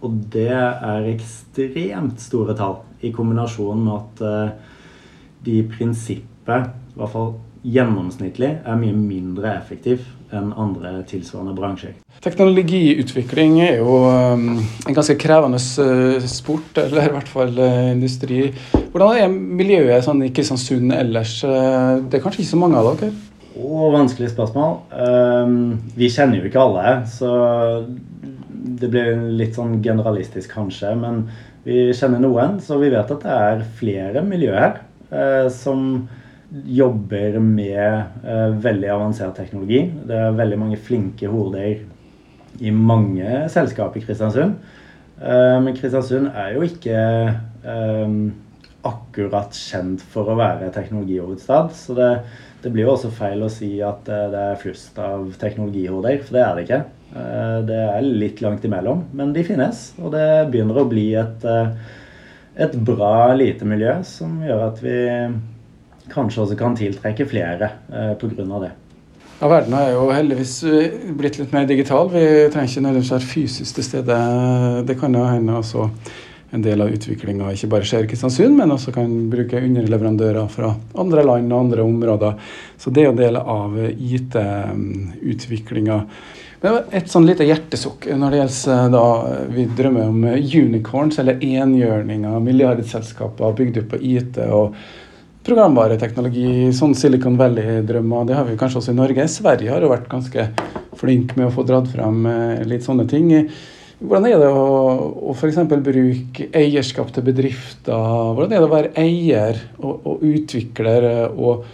Og 0.03 0.21
det 0.33 0.51
er 0.53 1.09
ekstremt 1.13 2.21
store 2.21 2.57
tall 2.59 2.81
i 3.05 3.13
kombinasjon 3.15 3.85
med 3.85 3.99
at 3.99 4.23
de 5.45 5.59
i 5.61 5.67
prinsippet, 5.69 6.73
i 6.73 6.97
hvert 6.97 7.13
fall 7.13 7.35
gjennomsnittlig 7.63 8.51
er 8.65 8.81
mye 8.81 8.97
mindre 8.97 9.53
effektiv 9.55 10.03
enn 10.37 10.53
andre 10.59 10.95
tilsvarende 11.09 11.55
bransjer. 11.57 11.95
Teknologiutvikling 12.23 13.59
er 13.65 13.81
jo 13.81 13.99
um, 14.07 14.47
en 14.61 14.97
ganske 14.97 15.17
krevende 15.21 15.61
sport, 15.61 16.79
eller 16.85 17.09
i 17.09 17.13
hvert 17.17 17.33
fall 17.33 17.59
uh, 17.59 17.91
industri. 17.93 18.47
Hvordan 18.93 19.19
er 19.19 19.37
miljøet 19.63 20.07
sånn 20.07 20.25
i 20.27 20.33
Kristiansund 20.35 20.95
ellers? 20.97 21.39
Uh, 21.45 22.01
det 22.07 22.19
er 22.19 22.25
kanskje 22.25 22.45
ikke 22.45 22.53
så 22.55 22.63
mange 22.63 22.81
av 22.81 22.91
dere? 23.01 23.13
Å, 23.53 23.91
vanskelig 23.93 24.33
spørsmål. 24.33 24.79
Um, 24.97 25.57
vi 25.99 26.09
kjenner 26.13 26.41
jo 26.41 26.49
ikke 26.49 26.63
alle, 26.63 26.97
så 27.13 27.33
det 28.83 28.89
blir 28.89 29.19
litt 29.37 29.59
sånn 29.59 29.81
generalistisk 29.85 30.55
kanskje. 30.55 30.95
Men 30.99 31.27
vi 31.67 31.91
kjenner 31.97 32.23
noen, 32.23 32.59
så 32.65 32.81
vi 32.81 32.91
vet 32.93 33.13
at 33.13 33.27
det 33.27 33.37
er 33.51 33.69
flere 33.79 34.25
miljøer 34.27 34.81
her 35.13 35.51
som 35.53 36.07
jobber 36.53 37.39
med 37.41 38.03
uh, 38.27 38.53
veldig 38.61 38.91
avansert 38.93 39.37
teknologi. 39.39 39.87
Det 40.07 40.19
er 40.19 40.37
veldig 40.37 40.61
mange 40.61 40.79
flinke 40.81 41.31
hoder 41.33 41.81
i 42.61 42.73
mange 42.77 43.47
selskap 43.53 43.97
i 43.97 44.05
Kristiansund. 44.05 44.59
Uh, 45.23 45.59
men 45.65 45.77
Kristiansund 45.79 46.29
er 46.29 46.57
jo 46.57 46.65
ikke 46.67 46.97
um, 47.65 48.17
akkurat 48.85 49.55
kjent 49.57 50.03
for 50.13 50.29
å 50.29 50.37
være 50.37 50.73
teknologihovedstad. 50.75 51.73
Så 51.79 51.97
det, 51.97 52.11
det, 52.65 52.73
blir 52.75 52.85
jo 52.85 52.97
også 52.97 53.13
feil 53.17 53.45
å 53.47 53.53
si 53.53 53.77
at 53.85 54.05
det 54.09 54.43
er 54.51 54.61
flust 54.61 54.99
av 55.01 55.31
teknologihoder, 55.41 56.21
for 56.27 56.37
det 56.37 56.45
er 56.45 56.59
det 56.59 56.67
ikke. 56.67 56.83
Uh, 57.15 57.59
det 57.71 57.81
er 57.87 58.13
litt 58.25 58.45
langt 58.45 58.69
imellom, 58.69 59.07
men 59.17 59.33
de 59.33 59.47
finnes. 59.47 59.89
Og 60.03 60.13
det 60.13 60.29
begynner 60.53 60.83
å 60.83 60.89
bli 60.91 61.09
et, 61.17 61.49
et 62.61 62.77
bra, 62.85 63.33
lite 63.41 63.65
miljø 63.69 64.03
som 64.05 64.37
gjør 64.45 64.69
at 64.69 64.85
vi 64.85 64.99
kanskje 66.13 66.45
også 66.45 66.57
kan 66.61 66.77
tiltrekke 66.79 67.27
flere 67.29 67.67
eh, 67.93 68.13
pga. 68.21 68.45
det. 68.65 68.73
Ja, 69.43 69.49
Verden 69.51 69.75
er 69.75 69.89
jo 69.91 70.05
heldigvis 70.15 70.55
eh, 70.71 70.93
blitt 71.19 71.39
litt 71.41 71.55
mer 71.55 71.67
digital. 71.67 72.07
Vi 72.13 72.25
trenger 72.53 72.71
ikke 72.71 72.85
nødvendigvis 72.85 73.15
være 73.17 73.33
fysisk 73.33 73.71
til 73.79 73.89
stede. 73.89 74.17
Det 74.87 74.95
kan 75.01 75.13
jo 75.19 75.25
hende 75.27 75.59
også 75.59 75.81
en 76.53 76.63
del 76.63 76.83
av 76.85 76.93
utviklinga 76.93 77.53
ikke 77.55 77.71
bare 77.73 77.87
skjer 77.89 78.05
i 78.05 78.09
Kristiansund, 78.11 78.55
men 78.59 78.75
også 78.75 78.91
kan 78.93 79.31
bruke 79.33 79.65
underleverandører 79.65 80.47
fra 80.53 80.69
andre 81.01 81.23
land 81.25 81.49
og 81.49 81.61
andre 81.65 81.81
områder. 81.83 82.33
Så 82.77 82.91
det 82.93 83.03
er 83.03 83.07
jo 83.09 83.23
del 83.23 83.37
av 83.41 83.71
IT-utviklinga. 83.89 85.99
Men 86.63 86.71
et 86.95 87.11
sånn 87.11 87.27
lite 87.27 87.43
hjertesukk 87.49 88.07
når 88.15 88.31
det 88.31 88.39
gjelder 88.39 88.75
eh, 88.77 88.91
da 88.95 89.07
vi 89.51 89.63
drømmer 89.81 90.05
om 90.13 90.21
unicorns, 90.39 91.19
eller 91.19 91.43
enhjørninger, 91.43 92.45
milliardselskaper 92.45 93.57
bygd 93.59 93.81
opp 93.83 93.89
på 93.97 94.03
IT. 94.13 94.35
og 94.47 94.67
programvareteknologi, 95.47 96.71
sånn 96.77 96.95
Silicon 96.99 97.37
Valley-drømmer. 97.41 98.27
Det 98.29 98.37
har 98.39 98.47
vi 98.47 98.57
kanskje 98.59 98.81
også 98.83 98.95
i 98.95 98.99
Norge. 98.99 99.27
Sverige 99.31 99.73
har 99.75 99.83
jo 99.83 99.91
vært 99.91 100.11
ganske 100.11 100.49
flink 100.99 101.35
med 101.39 101.49
å 101.49 101.55
få 101.55 101.65
dratt 101.67 101.89
frem 101.91 102.27
eh, 102.31 102.63
litt 102.69 102.87
sånne 102.87 103.09
ting. 103.11 103.33
Hvordan 104.03 104.27
er 104.29 104.41
det 104.43 104.49
å, 104.51 104.65
å 105.31 105.35
f.eks. 105.35 105.61
bruke 105.83 106.49
eierskap 106.59 107.13
til 107.15 107.27
bedrifter? 107.27 107.93
Hvordan 108.35 108.55
er 108.55 108.63
det 108.63 108.69
å 108.69 108.73
være 108.73 108.93
eier 108.99 109.61
og, 109.79 110.07
og 110.11 110.25
utvikler 110.27 111.09
og 111.31 111.67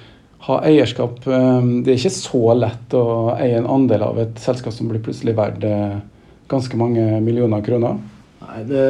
ha 0.49 0.61
eierskap? 0.69 1.21
Eh, 1.29 1.63
det 1.85 1.93
er 1.93 2.01
ikke 2.01 2.17
så 2.17 2.45
lett 2.57 2.97
å 2.97 3.07
eie 3.37 3.61
en 3.61 3.69
andel 3.79 4.07
av 4.09 4.23
et 4.25 4.45
selskap 4.45 4.77
som 4.77 4.89
blir 4.89 5.05
plutselig 5.05 5.37
verdt 5.37 5.69
eh, 5.69 5.99
ganske 6.49 6.81
mange 6.81 7.21
millioner 7.21 7.65
kroner. 7.65 8.01
Nei, 8.49 8.63
det 8.65 8.85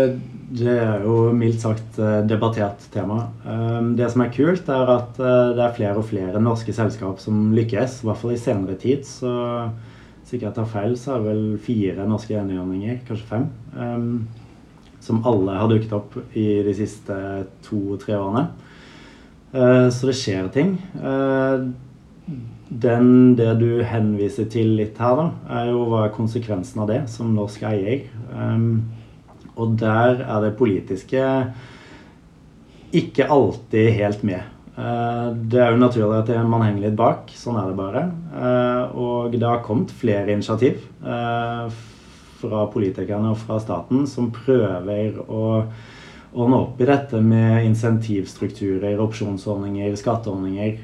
det 0.48 0.74
er 0.80 1.02
jo 1.04 1.28
mildt 1.36 1.60
sagt 1.60 1.98
eh, 2.00 2.22
debattert 2.28 2.86
tema. 2.92 3.26
Ehm, 3.44 3.92
det 3.98 4.08
som 4.12 4.22
er 4.24 4.32
kult, 4.32 4.68
er 4.72 4.92
at 4.94 5.18
eh, 5.20 5.50
det 5.58 5.64
er 5.64 5.74
flere 5.76 6.00
og 6.00 6.06
flere 6.08 6.40
norske 6.40 6.72
selskap 6.72 7.20
som 7.20 7.50
lykkes. 7.56 8.00
I 8.00 8.08
hvert 8.08 8.20
fall 8.22 8.32
i 8.32 8.40
senere 8.40 8.78
tid. 8.80 9.04
Så 9.04 9.28
hvis 9.28 10.32
ikke 10.32 10.48
jeg 10.48 10.56
tar 10.56 10.70
feil, 10.72 10.94
så 10.96 11.14
er 11.14 11.20
det 11.20 11.28
vel 11.28 11.42
fire 11.64 12.06
norske 12.08 12.38
enhjørninger, 12.40 13.02
kanskje 13.08 13.28
fem, 13.28 13.44
ehm, 13.76 14.14
som 15.04 15.20
alle 15.28 15.58
har 15.60 15.68
dukket 15.68 15.92
opp 15.96 16.16
i 16.32 16.46
de 16.64 16.76
siste 16.76 17.18
to-tre 17.68 18.16
årene. 18.16 18.48
Eh, 19.52 19.88
så 19.92 20.08
det 20.08 20.16
skjer 20.16 20.48
ting. 20.54 20.78
Den, 22.68 23.06
det 23.36 23.52
du 23.60 23.82
henviser 23.84 24.48
til 24.52 24.74
litt 24.80 24.96
her, 25.00 25.20
da, 25.20 25.28
er 25.60 25.70
jo 25.74 25.86
hva 25.88 26.06
er 26.06 26.16
konsekvensen 26.16 26.82
av 26.84 26.88
det 26.88 27.02
som 27.12 27.36
norsk 27.36 27.68
eier. 27.68 28.08
Og 29.58 29.74
der 29.80 30.22
er 30.22 30.44
det 30.44 30.56
politiske 30.58 31.24
ikke 32.94 33.26
alltid 33.28 33.90
helt 33.98 34.22
med. 34.24 34.40
Eh, 34.78 35.28
det 35.50 35.58
er 35.58 35.72
jo 35.74 35.82
naturlig 35.82 36.22
at 36.22 36.48
man 36.48 36.64
henger 36.66 36.86
litt 36.86 36.98
bak. 36.98 37.32
Sånn 37.34 37.58
er 37.58 37.70
det 37.70 37.78
bare. 37.78 38.04
Eh, 38.30 38.98
og 38.98 39.34
det 39.34 39.46
har 39.46 39.64
kommet 39.66 39.94
flere 39.94 40.32
initiativ 40.32 40.84
eh, 41.02 41.78
fra 42.38 42.66
politikerne 42.70 43.32
og 43.32 43.40
fra 43.42 43.58
staten 43.62 44.06
som 44.06 44.30
prøver 44.34 45.18
å 45.26 45.44
ordne 46.28 46.60
opp 46.60 46.78
i 46.78 46.86
dette 46.86 47.18
med 47.24 47.64
insentivstrukturer, 47.66 49.00
opsjonsordninger, 49.02 49.96
skatteordninger. 49.98 50.76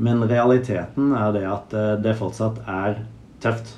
Men 0.00 0.24
realiteten 0.24 1.12
er 1.14 1.34
det 1.36 1.44
at 1.46 1.76
det 2.02 2.16
fortsatt 2.18 2.62
er 2.64 3.02
tøft. 3.44 3.76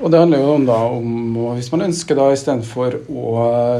Og 0.00 0.08
det 0.08 0.20
handler 0.22 0.40
jo 0.40 0.52
om 0.56 0.62
da 0.64 0.78
om 0.96 1.38
hvis 1.58 1.68
man 1.74 1.84
ønsker 1.84 2.16
da 2.16 2.30
istedenfor 2.32 3.02
å 3.12 3.32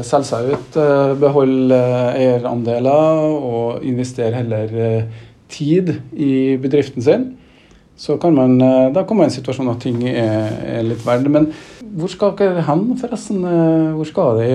selge 0.05 0.27
seg 0.29 0.49
ut, 0.53 0.77
eh, 0.77 1.13
beholde 1.17 1.77
eierandeler 2.13 3.21
og 3.25 3.85
investere 3.87 4.37
heller 4.37 4.75
eh, 4.77 5.21
tid 5.49 5.89
i 6.13 6.57
bedriften 6.61 7.01
sin, 7.01 7.23
så 7.97 8.19
kan 8.21 8.37
man 8.37 8.53
eh, 8.61 8.91
da 8.93 9.01
komme 9.09 9.25
i 9.25 9.31
en 9.31 9.33
situasjon 9.33 9.71
at 9.73 9.81
ting 9.81 10.03
er, 10.11 10.53
er 10.61 10.85
litt 10.85 11.01
verdt. 11.07 11.25
Men 11.33 11.49
hvor 11.97 12.11
skal 12.13 12.35
dere 12.37 12.67
hen, 12.67 12.83
forresten? 13.01 13.41
Hvor 13.97 14.09
skal 14.09 14.43
de? 14.43 14.51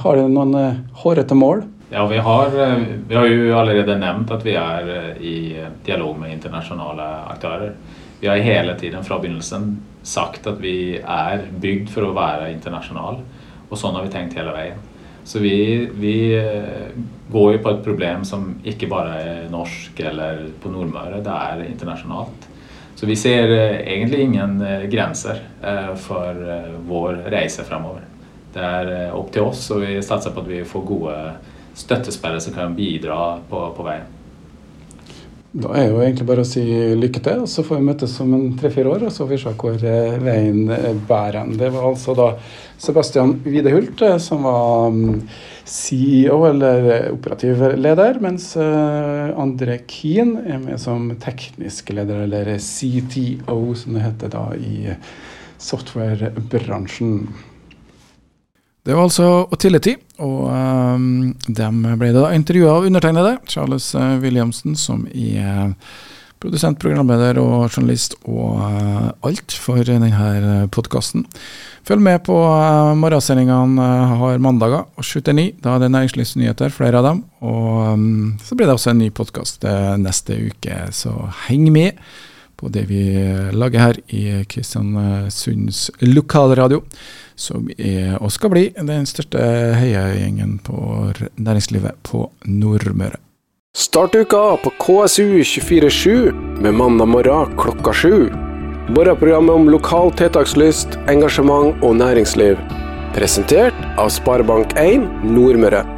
Har 0.00 0.16
dere 0.16 0.32
noen 0.32 0.86
hårete 1.02 1.36
mål? 1.36 1.66
Ja, 1.92 2.06
vi 2.08 2.16
har, 2.24 2.56
vi 3.06 3.14
har 3.14 3.28
jo 3.30 3.52
allerede 3.60 3.98
nevnt 4.00 4.32
at 4.34 4.42
vi 4.42 4.56
er 4.58 4.88
i 5.22 5.36
dialog 5.86 6.16
med 6.18 6.32
internasjonale 6.38 7.04
aktører. 7.36 7.76
Vi 8.18 8.32
har 8.32 8.40
hele 8.42 8.74
tiden 8.80 9.04
fra 9.04 9.20
begynnelsen 9.20 9.76
sagt 10.06 10.46
at 10.46 10.60
vi 10.62 10.98
er 10.98 11.48
bygd 11.62 11.90
for 11.92 12.06
å 12.06 12.14
være 12.16 12.52
internasjonale. 12.54 13.24
Og 13.66 13.78
sånn 13.78 13.96
har 13.98 14.06
vi 14.06 14.12
tenkt 14.14 14.36
hele 14.38 14.54
veien. 14.54 14.82
Så 15.26 15.40
vi, 15.42 15.88
vi, 15.98 16.34
eh, 16.38 16.90
går 17.30 17.56
jo 17.56 17.62
på 17.64 17.70
et 17.72 17.82
problem 17.82 18.22
som 18.24 18.52
ikke 18.62 18.86
bare 18.86 19.14
er 19.18 19.48
norsk 19.50 19.98
eller 20.06 20.44
på 20.62 20.70
Nordmøre, 20.70 21.18
det 21.26 21.32
er 21.34 21.64
internasjonalt. 21.66 22.46
Så 22.96 23.08
vi 23.10 23.16
ser 23.18 23.50
eh, 23.50 23.80
egentlig 23.96 24.22
ingen 24.28 24.60
eh, 24.62 24.86
grenser 24.92 25.42
for 25.98 26.38
vår 26.86 27.24
reise 27.32 27.64
fremover. 27.66 28.04
Det 28.54 28.62
er 28.62 29.16
opp 29.18 29.32
til 29.34 29.48
oss, 29.48 29.64
og 29.74 29.82
vi 29.82 29.96
satser 29.98 30.30
på 30.30 30.44
at 30.44 30.52
vi 30.52 30.62
får 30.64 30.84
gode 30.86 31.16
støttespillere 31.76 32.40
som 32.40 32.54
kan 32.54 32.76
bidra 32.78 33.18
på, 33.50 33.64
på 33.74 33.84
veien. 33.88 34.15
Da 35.56 35.70
er 35.72 35.86
jo 35.88 36.00
egentlig 36.02 36.26
bare 36.28 36.42
å 36.44 36.48
si 36.48 36.62
lykke 37.00 37.20
til, 37.24 37.42
og 37.46 37.48
så 37.48 37.62
får 37.64 37.78
vi 37.78 37.86
møtes 37.86 38.14
om 38.20 38.34
en 38.36 38.50
tre-fire 38.60 38.90
år 38.92 39.06
og 39.06 39.12
så 39.14 39.24
får 39.24 39.30
vi 39.30 39.38
se 39.40 39.52
hvor 39.62 39.86
eh, 39.88 40.18
veien 40.20 40.66
bærer. 41.08 41.48
Det 41.56 41.70
var 41.72 41.86
altså 41.88 42.12
da 42.18 42.26
Sebastian 42.82 43.38
Widehult 43.46 44.04
eh, 44.04 44.18
som 44.20 44.44
var 44.44 44.92
mm, 44.92 45.22
CEO, 45.64 46.42
eller 46.50 47.08
operativ 47.14 47.64
leder, 47.80 48.20
mens 48.22 48.52
André 48.56 49.80
Keen 49.88 50.36
er 50.44 50.60
med 50.62 50.78
som 50.78 51.08
teknisk 51.24 51.90
leder, 51.96 52.26
eller 52.28 52.52
CTO, 52.60 53.58
som 53.80 53.96
det 53.96 54.04
heter 54.04 54.36
da 54.36 54.44
i 54.60 54.92
softwarebransjen. 55.58 57.24
Det 58.86 58.94
var 58.94 59.08
altså 59.08 59.28
Otility, 59.50 59.96
og 60.22 60.44
um, 60.46 61.32
dem 61.50 61.80
ble 61.98 62.12
det 62.14 62.20
da 62.22 62.28
intervjua 62.36 62.76
av 62.76 62.84
undertegnede, 62.86 63.32
Charles 63.50 63.88
uh, 63.98 64.14
Williamsen, 64.22 64.76
som 64.78 65.00
er 65.10 65.72
produsent, 66.38 66.78
programleder 66.78 67.40
og 67.42 67.64
journalist 67.72 68.14
og 68.28 68.60
uh, 68.62 69.08
alt 69.26 69.56
for 69.58 69.82
denne 69.88 70.68
podkasten. 70.70 71.26
Følg 71.88 72.04
med 72.06 72.22
på 72.28 72.36
uh, 72.38 72.92
morgensendingene 73.00 73.82
uh, 73.82 74.14
har 74.22 74.38
mandager 74.46 74.86
og 74.86 75.10
7 75.10 75.18
til 75.18 75.38
9. 75.40 75.48
Da 75.66 75.74
er 75.74 75.82
det 75.82 75.90
næringslivsnyheter, 75.96 76.70
flere 76.78 77.02
av 77.02 77.10
dem. 77.10 77.24
Og 77.42 77.90
um, 77.90 78.08
så 78.46 78.54
blir 78.54 78.70
det 78.70 78.78
også 78.78 78.94
en 78.94 79.02
ny 79.02 79.10
podkast 79.10 79.66
neste 79.98 80.38
uke, 80.46 80.78
så 80.94 81.16
heng 81.48 81.66
med 81.74 81.98
på 82.56 82.70
det 82.72 82.86
vi 82.88 83.02
lager 83.52 83.80
her 83.80 84.00
i 84.08 84.44
Kristiansunds 84.48 85.90
lokalradio, 86.00 86.82
som 87.36 87.68
er 87.76 88.16
og 88.20 88.32
skal 88.32 88.52
bli 88.52 88.64
den 88.76 89.06
største 89.06 89.40
heiagjengen 89.76 90.58
på 90.64 91.12
næringslivet 91.36 92.00
på 92.02 92.30
Nordmøre. 92.48 93.20
Start 93.76 94.14
uka 94.16 94.56
på 94.64 94.72
KSU247 94.80 96.32
med 96.64 96.74
mandag 96.74 97.08
morgen 97.12 97.56
klokka 97.60 97.92
sju. 97.92 98.30
Morgenprogrammet 98.88 99.54
om 99.54 99.68
lokal 99.68 100.12
tiltakslyst, 100.16 100.96
engasjement 101.12 101.84
og 101.84 101.98
næringsliv. 102.00 102.56
Presentert 103.16 103.76
av 103.98 104.08
Sparebank1 104.14 105.04
Nordmøre. 105.28 105.95